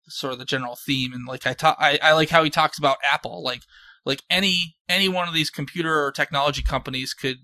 sort 0.08 0.32
of 0.32 0.38
the 0.38 0.44
general 0.44 0.76
theme. 0.76 1.12
And 1.12 1.26
like 1.26 1.46
I 1.46 1.52
talk, 1.52 1.76
I, 1.78 1.98
I 2.02 2.12
like 2.12 2.30
how 2.30 2.42
he 2.42 2.50
talks 2.50 2.78
about 2.78 2.98
Apple. 3.04 3.42
Like 3.42 3.62
like 4.04 4.22
any 4.30 4.76
any 4.88 5.08
one 5.08 5.28
of 5.28 5.34
these 5.34 5.50
computer 5.50 6.04
or 6.04 6.12
technology 6.12 6.62
companies 6.62 7.14
could 7.14 7.38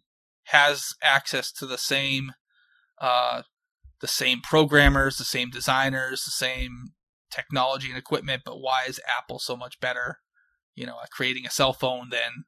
has 0.44 0.94
access 1.02 1.52
to 1.52 1.66
the 1.66 1.78
same 1.78 2.32
uh 3.00 3.42
the 4.00 4.08
same 4.08 4.40
programmers, 4.40 5.18
the 5.18 5.24
same 5.24 5.50
designers, 5.50 6.24
the 6.24 6.30
same 6.30 6.92
technology 7.30 7.88
and 7.88 7.98
equipment. 7.98 8.42
But 8.44 8.60
why 8.60 8.84
is 8.88 9.00
Apple 9.18 9.38
so 9.38 9.56
much 9.56 9.80
better? 9.80 10.18
You 10.74 10.86
know, 10.86 10.96
at 11.02 11.10
creating 11.10 11.46
a 11.46 11.50
cell 11.50 11.72
phone 11.72 12.10
than 12.10 12.44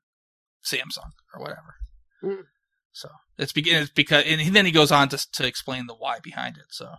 Samsung 0.64 1.10
or 1.34 1.40
whatever. 1.40 1.74
Mm. 2.22 2.44
So 2.92 3.08
it's, 3.40 3.52
be- 3.52 3.70
it's 3.70 3.90
because, 3.90 4.24
and 4.26 4.54
then 4.54 4.66
he 4.66 4.72
goes 4.72 4.92
on 4.92 5.08
to 5.08 5.30
to 5.32 5.46
explain 5.46 5.86
the 5.86 5.94
why 5.94 6.18
behind 6.22 6.56
it. 6.56 6.66
So 6.70 6.94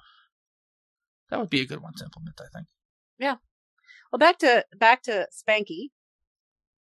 that 1.29 1.39
would 1.39 1.49
be 1.49 1.61
a 1.61 1.65
good 1.65 1.81
one 1.81 1.93
to 1.97 2.03
implement, 2.03 2.41
I 2.41 2.49
think. 2.53 2.67
Yeah. 3.19 3.35
Well, 4.11 4.19
back 4.19 4.39
to 4.39 4.65
back 4.77 5.03
to 5.03 5.27
Spanky. 5.31 5.89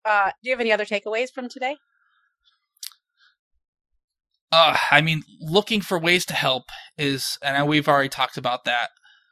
Uh, 0.05 0.31
do 0.43 0.49
you 0.49 0.53
have 0.53 0.61
any 0.61 0.73
other 0.73 0.85
takeaways 0.85 1.31
from 1.35 1.49
today? 1.49 1.77
Uh, 4.53 4.77
I 4.91 5.01
mean, 5.01 5.23
looking 5.41 5.81
for 5.81 5.99
ways 5.99 6.25
to 6.27 6.35
help 6.35 6.65
is, 6.97 7.37
and 7.43 7.67
we've 7.67 7.89
already 7.89 8.09
talked 8.09 8.37
about 8.37 8.65
that, 8.65 8.91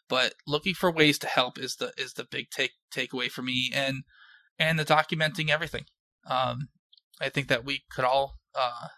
but 0.09 0.35
looking 0.47 0.75
for 0.75 0.91
ways 0.91 1.19
to 1.21 1.29
help 1.29 1.59
is 1.59 1.77
the 1.77 1.93
is 1.97 2.15
the 2.15 2.27
big 2.29 2.47
take 2.51 2.73
takeaway 2.93 3.31
for 3.31 3.43
me, 3.43 3.71
and 3.73 4.03
and 4.59 4.79
the 4.79 4.85
documenting 4.85 5.51
everything. 5.51 5.85
Um, 6.27 6.69
I 7.21 7.29
think 7.29 7.49
that 7.49 7.65
we 7.65 7.85
could 7.91 8.05
all 8.05 8.39
uh 8.55 8.89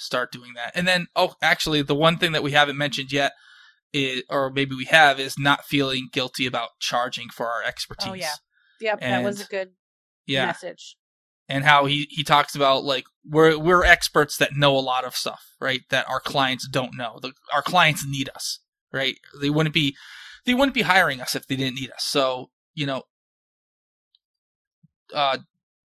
start 0.00 0.32
doing 0.32 0.52
that, 0.54 0.72
and 0.74 0.86
then 0.88 1.06
oh, 1.14 1.34
actually, 1.42 1.82
the 1.82 1.94
one 1.94 2.18
thing 2.18 2.32
that 2.32 2.42
we 2.42 2.52
haven't 2.52 2.78
mentioned 2.78 3.12
yet 3.12 3.32
is, 3.92 4.22
or 4.28 4.50
maybe 4.50 4.74
we 4.74 4.84
have, 4.86 5.18
is 5.18 5.38
not 5.38 5.64
feeling 5.64 6.08
guilty 6.12 6.46
about 6.46 6.70
charging 6.78 7.28
for 7.28 7.46
our 7.48 7.62
expertise. 7.62 8.08
Oh, 8.08 8.14
yeah. 8.14 8.34
Yep, 8.80 9.00
that 9.00 9.24
was 9.24 9.42
a 9.42 9.44
good 9.44 9.72
yeah. 10.26 10.46
message. 10.46 10.96
and 11.50 11.64
how 11.64 11.84
he 11.84 12.06
he 12.10 12.22
talks 12.22 12.54
about 12.54 12.84
like 12.84 13.04
we're 13.28 13.58
we're 13.58 13.84
experts 13.84 14.36
that 14.38 14.56
know 14.56 14.76
a 14.76 14.80
lot 14.80 15.04
of 15.04 15.16
stuff, 15.16 15.44
right? 15.60 15.82
That 15.90 16.08
our 16.08 16.20
clients 16.20 16.66
don't 16.68 16.96
know. 16.96 17.18
The, 17.20 17.32
our 17.52 17.62
clients 17.62 18.06
need 18.06 18.30
us, 18.34 18.60
right? 18.92 19.16
They 19.38 19.50
wouldn't 19.50 19.74
be 19.74 19.96
they 20.46 20.54
wouldn't 20.54 20.74
be 20.74 20.82
hiring 20.82 21.20
us 21.20 21.34
if 21.34 21.46
they 21.46 21.56
didn't 21.56 21.74
need 21.74 21.90
us. 21.90 22.04
So 22.04 22.50
you 22.74 22.86
know, 22.86 23.02
uh, 25.12 25.38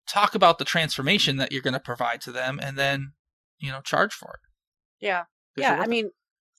talk 0.08 0.36
about 0.36 0.58
the 0.58 0.66
transformation 0.66 1.38
that 1.38 1.52
you're 1.52 1.62
going 1.62 1.74
to 1.76 1.80
provide 1.80 2.22
to 2.22 2.32
them, 2.32 2.60
and 2.62 2.78
then 2.78 3.14
you 3.62 3.72
know 3.72 3.82
charge 3.82 4.14
for 4.14 4.34
it. 4.36 4.42
Yeah. 5.00 5.26
Yeah, 5.56 5.78
I 5.80 5.86
it. 5.86 5.88
mean, 5.88 6.12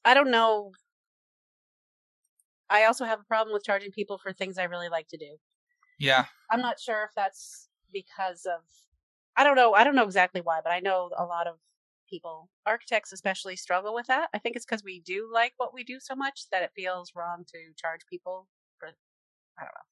I 0.05 0.15
don't 0.15 0.31
know. 0.31 0.73
I 2.69 2.85
also 2.87 3.05
have 3.05 3.21
a 3.21 3.25
problem 3.25 3.53
with 3.53 3.63
charging 3.65 3.93
people 3.93 4.19
for 4.19 4.33
things 4.33 4.59
I 4.59 4.65
really 4.65 4.89
like 4.89 5.07
to 5.09 5.17
do. 5.17 5.39
yeah, 5.99 6.27
I'm 6.51 6.61
not 6.61 6.81
sure 6.81 7.05
if 7.05 7.11
that's 7.15 7.69
because 7.93 8.45
of 8.47 8.63
I 9.37 9.45
don't 9.45 9.57
know. 9.57 9.73
I 9.75 9.85
don't 9.85 9.95
know 9.95 10.05
exactly 10.05 10.41
why, 10.43 10.61
but 10.63 10.73
I 10.73 10.81
know 10.81 11.11
a 11.17 11.25
lot 11.25 11.47
of 11.47 11.59
people, 12.09 12.51
architects 12.67 13.13
especially, 13.13 13.57
struggle 13.57 13.95
with 13.95 14.07
that. 14.09 14.29
I 14.35 14.39
think 14.39 14.57
it's 14.57 14.67
because 14.67 14.85
we 14.85 15.01
do 15.01 15.31
like 15.33 15.55
what 15.57 15.73
we 15.73 15.85
do 15.85 15.99
so 16.01 16.15
much 16.15 16.49
that 16.51 16.63
it 16.63 16.73
feels 16.77 17.13
wrong 17.15 17.45
to 17.49 17.73
charge 17.77 18.03
people 18.11 18.49
for 18.79 18.89
I 19.59 19.63
don't 19.63 19.67
know. 19.75 19.89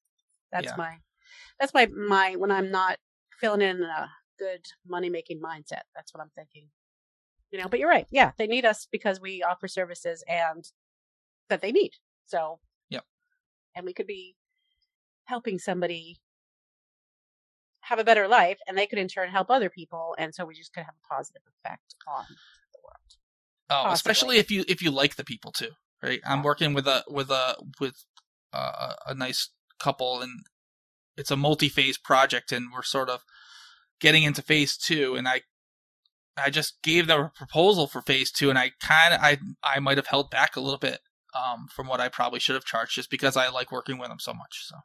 That's 0.51 0.75
Yeah. 0.75 0.77
my 0.77 0.99
that's 1.59 1.73
my 1.73 1.87
my 1.87 2.35
when 2.37 2.51
I'm 2.51 2.71
not 2.71 2.99
feeling 3.39 3.61
in 3.61 3.83
a 3.83 4.11
good 4.39 4.65
money 4.87 5.09
making 5.09 5.41
mindset. 5.41 5.83
That's 5.95 6.13
what 6.13 6.21
I'm 6.23 6.31
thinking. 6.31 6.71
You 7.51 7.59
know, 7.59 7.67
but 7.67 7.79
you're 7.79 7.89
right. 7.89 8.07
Yeah, 8.11 8.31
they 8.37 8.47
need 8.47 8.65
us 8.65 8.87
because 8.91 9.19
we 9.19 9.43
offer 9.43 9.67
services 9.67 10.23
and 10.27 10.65
that 11.49 11.61
they 11.61 11.71
need. 11.71 11.91
So 12.25 12.59
Yep. 12.89 13.03
And 13.75 13.85
we 13.85 13.93
could 13.93 14.07
be 14.07 14.35
helping 15.25 15.59
somebody 15.59 16.21
have 17.81 17.99
a 17.99 18.03
better 18.03 18.27
life 18.27 18.57
and 18.67 18.77
they 18.77 18.87
could 18.87 18.99
in 18.99 19.07
turn 19.07 19.29
help 19.29 19.49
other 19.49 19.69
people 19.69 20.15
and 20.17 20.33
so 20.33 20.45
we 20.45 20.55
just 20.55 20.73
could 20.73 20.83
have 20.83 20.93
a 20.93 21.13
positive 21.13 21.41
effect 21.47 21.95
on 22.07 22.25
the 22.29 22.79
world. 22.83 23.11
Oh, 23.69 23.89
Possibly. 23.89 23.93
especially 23.93 24.37
if 24.37 24.51
you 24.51 24.65
if 24.67 24.81
you 24.81 24.91
like 24.91 25.15
the 25.15 25.23
people 25.23 25.51
too, 25.51 25.71
right? 26.03 26.19
I'm 26.25 26.43
working 26.43 26.73
with 26.73 26.87
a 26.87 27.03
with 27.07 27.29
a 27.29 27.55
with 27.79 28.05
uh, 28.53 28.93
a 29.07 29.15
nice 29.15 29.49
couple, 29.79 30.21
and 30.21 30.41
it's 31.17 31.31
a 31.31 31.37
multi-phase 31.37 31.97
project, 31.97 32.51
and 32.51 32.67
we're 32.73 32.83
sort 32.83 33.09
of 33.09 33.21
getting 33.99 34.23
into 34.23 34.41
phase 34.41 34.75
two, 34.75 35.15
and 35.15 35.27
I 35.27 35.41
I 36.37 36.49
just 36.49 36.81
gave 36.81 37.07
them 37.07 37.21
a 37.21 37.29
proposal 37.35 37.87
for 37.87 38.01
phase 38.01 38.31
two, 38.31 38.49
and 38.49 38.57
I 38.59 38.71
kind 38.81 39.13
of 39.13 39.19
I 39.21 39.37
I 39.63 39.79
might 39.79 39.97
have 39.97 40.07
held 40.07 40.29
back 40.29 40.55
a 40.55 40.61
little 40.61 40.79
bit 40.79 40.99
um, 41.35 41.67
from 41.73 41.87
what 41.87 41.99
I 42.01 42.09
probably 42.09 42.39
should 42.39 42.55
have 42.55 42.65
charged, 42.65 42.95
just 42.95 43.09
because 43.09 43.37
I 43.37 43.49
like 43.49 43.71
working 43.71 43.97
with 43.97 44.09
them 44.09 44.19
so 44.19 44.33
much. 44.33 44.65
So 44.67 44.75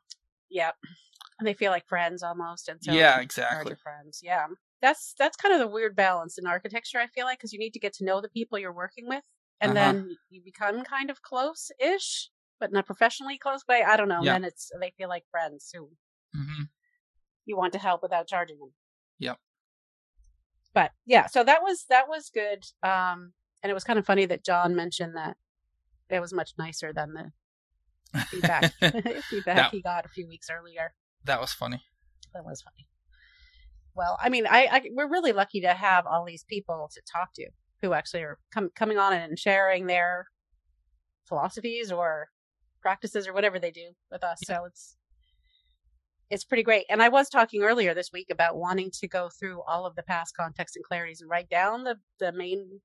Yeah. 0.51 0.73
And 1.39 1.47
they 1.47 1.55
feel 1.55 1.71
like 1.71 1.87
friends 1.87 2.23
almost 2.23 2.69
and 2.69 2.83
so 2.83 2.93
yeah, 2.93 3.21
exactly. 3.21 3.75
friends. 3.83 4.21
Yeah. 4.23 4.47
that's 4.81 5.15
that's 5.19 5.37
kind 5.37 5.55
of 5.55 5.61
the 5.61 5.69
weird 5.69 5.95
balance 5.97 6.39
in 6.39 6.47
architecture. 6.47 6.99
I 6.99 7.07
feel 7.09 7.25
like 7.27 7.39
because 7.39 7.53
you 7.53 7.59
need 7.59 7.73
to 7.75 7.81
get 7.81 7.93
to 7.95 8.05
know 8.05 8.21
the 8.21 8.29
people 8.29 8.59
you're 8.59 8.73
working 8.73 9.07
with, 9.09 9.25
and 9.61 9.77
Uh-huh. 9.77 9.93
then 9.93 10.17
you 10.31 10.43
become 10.43 10.85
kind 10.85 11.11
of 11.11 11.23
close-ish, 11.23 12.31
but 12.61 12.73
not 12.73 12.87
professionally 12.87 13.39
close 13.39 13.63
way. 13.69 13.83
I 13.83 13.97
don't 13.97 14.09
know. 14.09 14.25
Yeah. 14.25 14.35
Then 14.35 14.45
it's 14.45 14.71
they 14.81 14.93
feel 14.97 15.09
like 15.09 15.25
friends 15.31 15.71
who 15.75 15.91
hmm 16.35 16.65
you 17.47 17.57
want 17.57 17.73
to 17.73 17.79
help 17.79 18.03
without 18.03 18.27
charging 18.27 18.59
them. 18.59 18.73
Yep. 19.19 19.39
But 20.77 20.93
yeah, 21.07 21.27
so 21.27 21.43
that 21.43 21.63
was 21.63 21.87
that 21.89 22.07
was 22.07 22.29
good. 22.29 22.63
Um, 22.83 23.33
and 23.63 23.71
it 23.71 23.73
was 23.73 23.83
kind 23.83 23.99
of 23.99 24.05
funny 24.05 24.27
that 24.27 24.45
John 24.45 24.77
mentioned 24.77 25.17
that 25.17 25.39
it 26.11 26.21
was 26.21 26.35
much 26.35 26.53
nicer 26.59 26.93
than 26.93 27.15
the 27.15 28.23
feedback 28.27 28.75
feedback 29.31 29.57
That- 29.57 29.71
he 29.71 29.81
got 29.81 30.05
a 30.05 30.11
few 30.11 30.29
weeks 30.29 30.49
earlier. 30.51 30.93
That 31.25 31.41
was 31.41 31.55
funny. 31.55 31.81
That 32.35 32.45
was 32.45 32.61
funny. 32.61 32.87
Well, 33.95 34.19
I 34.23 34.29
mean, 34.29 34.47
I, 34.47 34.69
I 34.71 34.83
we're 34.93 35.09
really 35.09 35.33
lucky 35.33 35.63
to 35.63 35.73
have 35.73 36.05
all 36.07 36.27
these 36.27 36.45
people 36.45 36.91
to 36.93 37.01
talk 37.11 37.33
to 37.37 37.49
who 37.81 37.95
actually 37.95 38.25
are 38.25 38.39
com- 38.53 38.71
coming 38.77 38.99
on 38.99 39.15
and 39.15 39.39
sharing 39.39 39.87
their 39.87 40.27
philosophies 41.27 41.91
or 41.91 42.29
practices 42.83 43.27
or 43.27 43.33
whatever 43.33 43.59
they 43.59 43.71
do 43.71 43.93
with 44.11 44.23
us. 44.23 44.41
So 44.45 44.67
it's 44.67 44.97
it's 46.31 46.45
pretty 46.45 46.63
great. 46.63 46.87
And 46.91 47.03
I 47.03 47.09
was 47.09 47.29
talking 47.29 47.63
earlier 47.63 47.95
this 47.95 48.13
week 48.13 48.29
about 48.31 48.57
wanting 48.57 48.91
to 49.01 49.09
go 49.09 49.29
through 49.29 49.63
all 49.63 49.87
of 49.87 49.95
the 49.97 50.03
past 50.03 50.37
context 50.37 50.77
and 50.77 50.85
clarities 50.85 51.21
and 51.21 51.31
write 51.31 51.49
down 51.49 51.85
the 51.85 51.97
the 52.19 52.33
main 52.33 52.81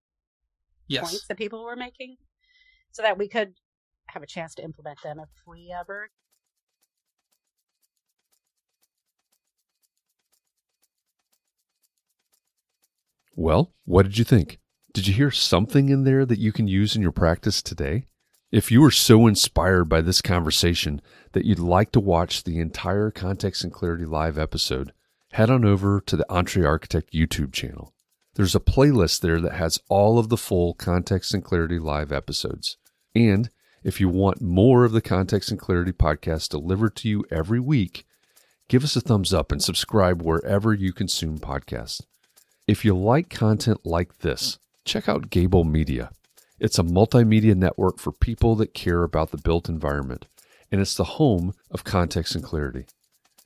Yes. 0.87 1.01
points 1.01 1.27
that 1.27 1.37
people 1.37 1.63
were 1.63 1.75
making, 1.75 2.17
so 2.91 3.01
that 3.03 3.17
we 3.17 3.27
could 3.29 3.55
have 4.09 4.23
a 4.23 4.27
chance 4.27 4.55
to 4.55 4.63
implement 4.63 5.01
them 5.03 5.19
if 5.19 5.29
we 5.47 5.73
ever 5.77 6.09
Well, 13.35 13.73
what 13.83 14.03
did 14.03 14.17
you 14.17 14.23
think? 14.23 14.59
Did 14.93 15.05
you 15.07 15.13
hear 15.13 15.31
something 15.31 15.89
in 15.89 16.03
there 16.05 16.25
that 16.25 16.39
you 16.39 16.51
can 16.53 16.67
use 16.69 16.95
in 16.95 17.01
your 17.01 17.11
practice 17.11 17.61
today? 17.61 18.07
If 18.51 18.69
you 18.69 18.81
were 18.81 18.91
so 18.91 19.27
inspired 19.27 19.85
by 19.85 20.01
this 20.01 20.21
conversation 20.21 21.01
that 21.31 21.45
you'd 21.45 21.57
like 21.57 21.93
to 21.93 22.01
watch 22.01 22.43
the 22.43 22.59
entire 22.59 23.09
Context 23.09 23.63
and 23.63 23.71
Clarity 23.71 24.03
Live 24.03 24.37
episode, 24.37 24.91
head 25.31 25.49
on 25.49 25.63
over 25.63 26.01
to 26.01 26.17
the 26.17 26.29
Entree 26.29 26.65
Architect 26.65 27.13
YouTube 27.13 27.53
channel. 27.53 27.93
There's 28.35 28.53
a 28.53 28.59
playlist 28.59 29.21
there 29.21 29.39
that 29.39 29.53
has 29.53 29.79
all 29.87 30.19
of 30.19 30.27
the 30.27 30.35
full 30.35 30.73
Context 30.73 31.33
and 31.33 31.41
Clarity 31.41 31.79
Live 31.79 32.11
episodes. 32.11 32.75
And 33.15 33.49
if 33.85 34.01
you 34.01 34.09
want 34.09 34.41
more 34.41 34.83
of 34.83 34.91
the 34.91 35.01
Context 35.01 35.49
and 35.49 35.59
Clarity 35.59 35.93
podcast 35.93 36.49
delivered 36.49 36.97
to 36.97 37.07
you 37.07 37.23
every 37.31 37.61
week, 37.61 38.05
give 38.67 38.83
us 38.83 38.97
a 38.97 39.01
thumbs 39.01 39.33
up 39.33 39.53
and 39.53 39.63
subscribe 39.63 40.21
wherever 40.21 40.73
you 40.73 40.91
consume 40.91 41.39
podcasts. 41.39 42.01
If 42.67 42.83
you 42.83 42.97
like 42.97 43.29
content 43.29 43.85
like 43.85 44.17
this, 44.17 44.59
check 44.83 45.07
out 45.07 45.29
Gable 45.29 45.63
Media. 45.63 46.11
It's 46.61 46.77
a 46.77 46.83
multimedia 46.83 47.55
network 47.55 47.97
for 47.97 48.11
people 48.11 48.55
that 48.57 48.75
care 48.75 49.01
about 49.01 49.31
the 49.31 49.37
built 49.37 49.67
environment, 49.67 50.27
and 50.71 50.79
it's 50.79 50.93
the 50.93 51.03
home 51.03 51.55
of 51.71 51.83
context 51.83 52.35
and 52.35 52.43
clarity. 52.43 52.85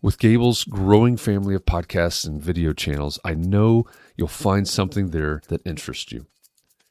With 0.01 0.19
Gable's 0.19 0.65
growing 0.65 1.15
family 1.15 1.55
of 1.55 1.63
podcasts 1.63 2.27
and 2.27 2.41
video 2.41 2.73
channels, 2.73 3.17
I 3.23 3.33
know 3.33 3.85
you'll 4.17 4.27
find 4.27 4.67
something 4.67 5.11
there 5.11 5.41
that 5.47 5.65
interests 5.65 6.11
you. 6.11 6.25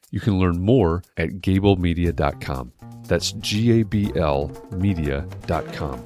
You 0.09 0.19
can 0.19 0.39
learn 0.39 0.59
more 0.59 1.03
at 1.15 1.41
gablemedia.com. 1.41 2.73
That's 3.03 3.33
G 3.33 3.81
A 3.81 3.83
B 3.83 4.11
L 4.15 4.51
media.com. 4.71 6.03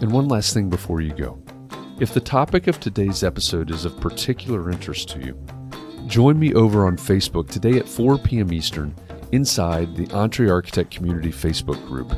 And 0.00 0.12
one 0.12 0.28
last 0.28 0.54
thing 0.54 0.70
before 0.70 1.00
you 1.00 1.14
go. 1.14 1.42
If 1.98 2.14
the 2.14 2.20
topic 2.20 2.68
of 2.68 2.78
today's 2.78 3.24
episode 3.24 3.72
is 3.72 3.84
of 3.86 4.00
particular 4.00 4.70
interest 4.70 5.08
to 5.08 5.18
you, 5.18 5.36
join 6.06 6.38
me 6.38 6.54
over 6.54 6.86
on 6.86 6.96
Facebook 6.96 7.50
today 7.50 7.76
at 7.78 7.88
4 7.88 8.18
p.m. 8.18 8.52
Eastern 8.52 8.94
inside 9.32 9.96
the 9.96 10.10
Entree 10.12 10.48
Architect 10.48 10.90
Community 10.90 11.30
Facebook 11.30 11.84
group. 11.86 12.12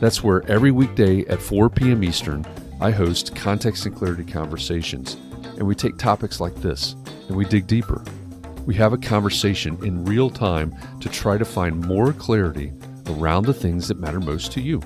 That's 0.00 0.22
where 0.22 0.48
every 0.50 0.72
weekday 0.72 1.24
at 1.26 1.40
4 1.40 1.70
p.m. 1.70 2.04
Eastern, 2.04 2.44
I 2.80 2.90
host 2.90 3.34
Context 3.34 3.86
and 3.86 3.96
Clarity 3.96 4.24
conversations, 4.24 5.14
and 5.56 5.62
we 5.62 5.74
take 5.74 5.96
topics 5.96 6.40
like 6.40 6.54
this 6.56 6.94
and 7.28 7.36
we 7.36 7.44
dig 7.44 7.66
deeper. 7.66 8.04
We 8.66 8.74
have 8.74 8.92
a 8.92 8.98
conversation 8.98 9.78
in 9.84 10.04
real 10.04 10.28
time 10.28 10.74
to 11.00 11.08
try 11.08 11.38
to 11.38 11.44
find 11.44 11.80
more 11.86 12.12
clarity 12.12 12.72
around 13.06 13.46
the 13.46 13.54
things 13.54 13.88
that 13.88 13.98
matter 13.98 14.20
most 14.20 14.52
to 14.52 14.60
you. 14.60 14.82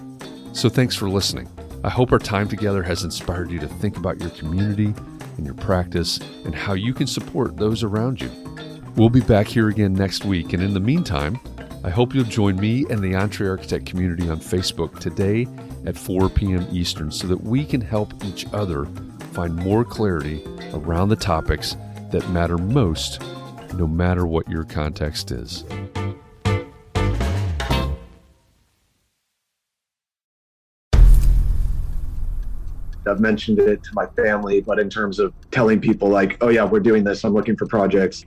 So 0.52 0.68
thanks 0.68 0.94
for 0.94 1.08
listening. 1.08 1.48
I 1.82 1.88
hope 1.88 2.12
our 2.12 2.18
time 2.18 2.46
together 2.46 2.82
has 2.82 3.04
inspired 3.04 3.50
you 3.50 3.58
to 3.58 3.66
think 3.66 3.96
about 3.96 4.20
your 4.20 4.30
community 4.30 4.94
and 5.38 5.46
your 5.46 5.54
practice 5.54 6.20
and 6.44 6.54
how 6.54 6.74
you 6.74 6.92
can 6.92 7.06
support 7.06 7.56
those 7.56 7.82
around 7.82 8.20
you. 8.20 8.30
We'll 8.96 9.08
be 9.08 9.20
back 9.20 9.46
here 9.46 9.68
again 9.68 9.94
next 9.94 10.26
week, 10.26 10.52
and 10.52 10.62
in 10.62 10.74
the 10.74 10.80
meantime, 10.80 11.40
I 11.82 11.88
hope 11.88 12.14
you'll 12.14 12.24
join 12.24 12.56
me 12.56 12.84
and 12.90 13.00
the 13.00 13.14
Entree 13.14 13.48
Architect 13.48 13.86
community 13.86 14.28
on 14.28 14.38
Facebook 14.38 14.98
today 14.98 15.46
at 15.86 15.96
4 15.96 16.28
p.m. 16.28 16.66
Eastern 16.70 17.10
so 17.10 17.26
that 17.26 17.42
we 17.42 17.64
can 17.64 17.80
help 17.80 18.12
each 18.22 18.44
other 18.52 18.84
find 19.32 19.56
more 19.56 19.82
clarity 19.82 20.44
around 20.74 21.08
the 21.08 21.16
topics 21.16 21.78
that 22.10 22.28
matter 22.28 22.58
most, 22.58 23.22
no 23.76 23.86
matter 23.86 24.26
what 24.26 24.46
your 24.46 24.64
context 24.64 25.30
is. 25.30 25.64
I've 33.06 33.20
mentioned 33.20 33.58
it 33.58 33.82
to 33.84 33.90
my 33.94 34.04
family, 34.16 34.60
but 34.60 34.78
in 34.78 34.90
terms 34.90 35.18
of 35.18 35.32
telling 35.50 35.80
people 35.80 36.10
like, 36.10 36.36
oh 36.42 36.48
yeah, 36.48 36.64
we're 36.64 36.80
doing 36.80 37.04
this. 37.04 37.24
I'm 37.24 37.32
looking 37.32 37.56
for 37.56 37.64
projects. 37.66 38.26